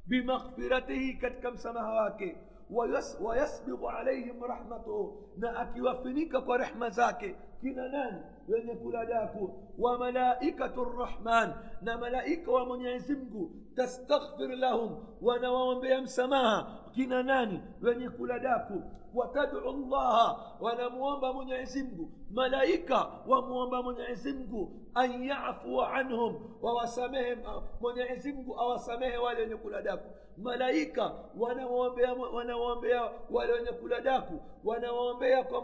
بمغفرته 0.10 1.20
كتكم 1.22 1.56
سماواك. 1.56 2.36
ويس 2.70 3.22
ويسبق 3.22 3.86
عليهم 3.86 4.44
رحمته. 4.44 5.22
نأكي 5.38 5.82
وفنيك 5.82 6.34
ورحمة 6.48 6.90
زاكي 6.90 7.36
كنا 7.62 7.88
نان 7.88 8.37
wenye 8.48 8.76
kula 8.76 9.06
daku 9.06 9.50
wa 9.78 9.98
malaikatu 9.98 10.84
rrahman 10.86 11.54
na 11.82 11.98
malaika 11.98 12.52
wa 12.52 12.66
mwenyezi 12.66 13.16
mungu 13.16 13.52
tastaghfir 13.76 14.56
lahum 14.56 15.04
wanawaombea 15.22 16.02
msamaha 16.02 16.68
kina 16.92 17.24
nani 17.24 17.62
wenye 17.82 18.10
kula 18.10 18.40
daku 18.40 18.84
watadu 19.14 19.60
llaha 19.60 20.56
wanamuomba 20.60 21.34
mwenyezi 21.34 21.84
mungu 21.84 22.12
malaika 22.32 23.08
wamuomba 23.28 23.84
mwenyezi 23.84 24.34
mungu 24.34 24.82
an 24.94 25.24
yafua 25.24 25.94
anhum 25.94 26.36
wawasamehe 26.62 27.38
mwenyezi 27.82 28.34
mungu 28.34 28.60
awasamehe 28.60 29.18
wale 29.18 29.42
wenye 29.42 29.56
kula 29.56 29.82
daku 29.82 30.10
malaika 30.38 31.12
wanawaombea 31.38 32.14
wanawaombea 32.14 33.12
wale 33.32 33.54
wenye 33.54 33.72
kula 33.72 34.02
daku 34.02 34.42
wanawaombea 34.64 35.44
kwa 35.44 35.60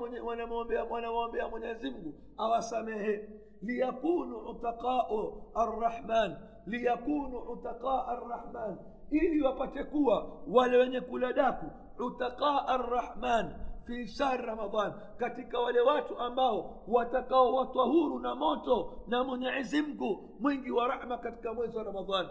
wanawaombea 0.90 1.48
mwenyezi 1.48 1.90
mungu 1.90 2.14
awasamehe 2.38 3.30
liyakunu 3.62 4.38
utaqau 4.38 5.44
arrahman 5.56 6.38
liyakunu 6.66 7.38
utaqaa 7.40 8.08
arrahman 8.08 8.78
ili 9.12 9.42
wapate 9.42 9.84
kuwa 9.84 10.28
wale 10.48 10.78
wenye 10.78 11.02
kula 11.02 11.34
daku 11.34 11.66
utaqaa 12.00 12.68
arrahman 12.68 13.56
fi 13.86 14.08
shahri 14.08 14.46
ramadan 14.46 14.94
katika 15.18 15.60
wale 15.60 15.80
watu 15.82 16.18
ambao 16.20 16.84
watakaowatwa 16.88 17.86
huru 17.86 18.20
na 18.20 18.36
moto 18.36 18.94
na 19.08 19.24
mwenyezi 19.24 19.82
mungu 19.82 20.30
mwingi 20.40 20.72
wa 20.72 20.88
rahma 20.88 21.18
katika 21.18 21.54
mwezi 21.54 21.78
wa 21.78 21.84
ramadhani 21.84 22.30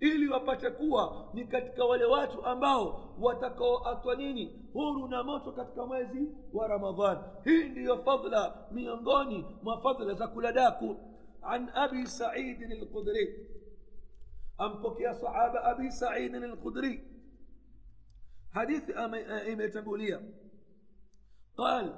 ili 0.00 0.28
wapate 0.28 0.70
kuwa 0.70 1.30
ni 1.34 1.44
katika 1.44 1.84
wale 1.84 2.04
watu 2.04 2.44
ambao 2.46 3.14
watakaoatwa 3.20 4.14
nini 4.16 4.70
huru 4.72 5.08
na 5.08 5.22
moto 5.22 5.52
katika 5.52 5.86
mwezi 5.86 6.28
wa 6.52 6.68
ramadhan 6.68 7.18
hii 7.44 7.64
ndiyo 7.64 7.98
fadla 8.04 8.66
miongoni 8.70 9.46
mwa 9.62 9.80
fadla 9.80 10.14
za 10.14 10.28
kula 10.28 10.52
daku 10.52 10.96
an 11.42 11.70
abi 11.74 12.06
saidin 12.06 12.72
lqudri 12.72 13.48
ampokea 14.58 15.14
sahaba 15.14 15.64
abi 15.64 15.92
saidin 15.92 16.44
lqudri 16.46 17.04
hadithi 18.50 18.92
imetangulia 19.52 20.20
قال 21.56 21.94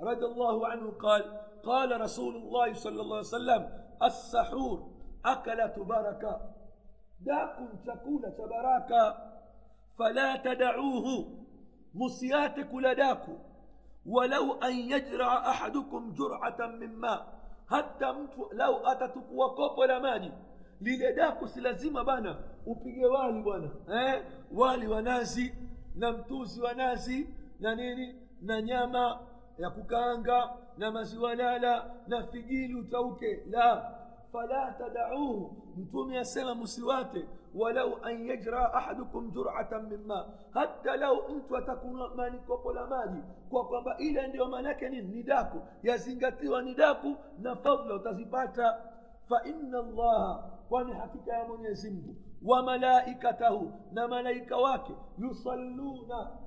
رضي 0.00 0.24
الله 0.26 0.66
عنه 0.66 0.90
قال 0.90 1.22
قال 1.62 2.00
رسول 2.00 2.36
الله 2.36 2.72
صلى 2.74 3.00
الله 3.00 3.16
عليه 3.16 3.26
وسلم 3.36 3.62
السحور 4.02 4.90
أكلة 5.24 5.84
بركة 5.84 6.40
cha 7.24 8.46
baraka 8.48 9.16
fala 9.96 10.38
tadauhu 10.38 11.38
musiate 11.94 12.64
kula 12.64 12.94
daku 12.94 13.38
walau 14.06 14.56
an 14.60 14.74
yajraa 14.90 15.44
ahadukum 15.44 16.12
juratan 16.14 16.78
min 16.78 16.96
ma 16.96 17.26
hata 17.66 18.12
mtu 18.12 18.48
lau 18.52 18.86
atatukua 18.86 19.54
kopo 19.54 19.86
la 19.86 20.00
maji 20.00 20.32
lile 20.80 21.12
daku 21.12 21.48
si 21.48 21.60
lazima 21.60 22.04
bana 22.04 22.36
upige 22.66 23.06
wali 23.06 23.42
bwana 23.42 23.70
eh? 23.94 24.22
wali 24.52 24.86
wa 24.86 25.02
nazi 25.02 25.54
na 25.94 26.12
mtuzi 26.12 26.60
wa 26.62 26.74
nazi 26.74 27.28
na 27.60 27.74
nini 27.74 28.14
na 28.40 28.62
nyama 28.62 29.20
ya 29.58 29.70
kukaanga 29.70 30.50
na 30.78 30.90
maziwa 30.90 31.34
lala 31.34 31.94
na 32.06 32.22
figili 32.26 32.74
utauke 32.74 33.42
la 33.50 33.94
fala 34.32 34.72
tadauhu 34.78 35.56
mtume 35.76 36.18
asema 36.18 36.54
msiwate 36.54 37.28
walau 37.54 37.96
an 38.02 38.26
yajra 38.26 38.74
ahadukum 38.74 39.30
juratan 39.30 39.86
min 39.86 40.04
ma 40.06 40.26
hata 40.50 40.96
lau 40.96 41.28
mtu 41.28 41.56
atakunywa 41.56 42.30
kopo 42.46 42.72
la 42.72 42.86
maji 42.86 43.22
kwa 43.50 43.66
kwamba 43.68 43.98
ile 43.98 44.26
ndio 44.26 44.48
maanake 44.48 44.88
nini 44.88 45.08
ni 45.08 45.22
daku 45.22 45.60
yazingatiwa 45.82 46.62
ni 46.62 46.74
daku 46.74 47.16
na 47.38 47.56
fadla 47.56 47.94
utazipata 47.94 48.78
fa 49.28 49.44
inna 49.44 49.78
allaha 49.78 50.50
kwani 50.68 50.92
hakika 50.92 51.36
ya 51.36 51.44
mwenyezi 51.48 51.90
mungu 51.90 52.16
wa 52.42 52.62
malaikatahu 52.62 53.72
na 53.92 54.08
malaika 54.08 54.56
wake 54.56 54.92
yusalluna 55.18 56.38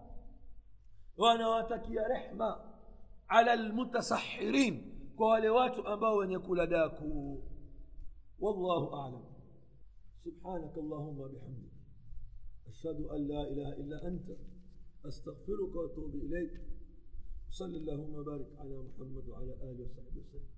wanawatakia 1.18 2.08
rehma 2.08 2.60
ala 3.28 3.56
lmutasahirin 3.56 4.92
kwa 5.16 5.30
wale 5.30 5.50
watu 5.50 5.88
ambao 5.88 6.16
wenye 6.16 6.40
kula 6.40 6.68
daku 6.68 7.44
والله 8.40 8.94
أعلم. 8.94 9.24
سبحانك 10.26 10.78
اللهم 10.78 11.20
وبحمدك. 11.20 11.76
أشهد 12.68 13.00
أن 13.06 13.28
لا 13.28 13.42
إله 13.42 13.70
إلا 13.74 14.08
أنت. 14.08 14.38
أستغفرك 15.06 15.76
وأتوب 15.76 16.16
إليك. 16.16 16.52
صلى 17.50 17.78
اللهم 17.78 18.16
وبارك 18.16 18.48
على 18.60 18.78
محمد 18.78 19.30
وعلى 19.30 19.54
آله 19.54 19.84
وصحبه 19.84 20.20
وسلم. 20.20 20.55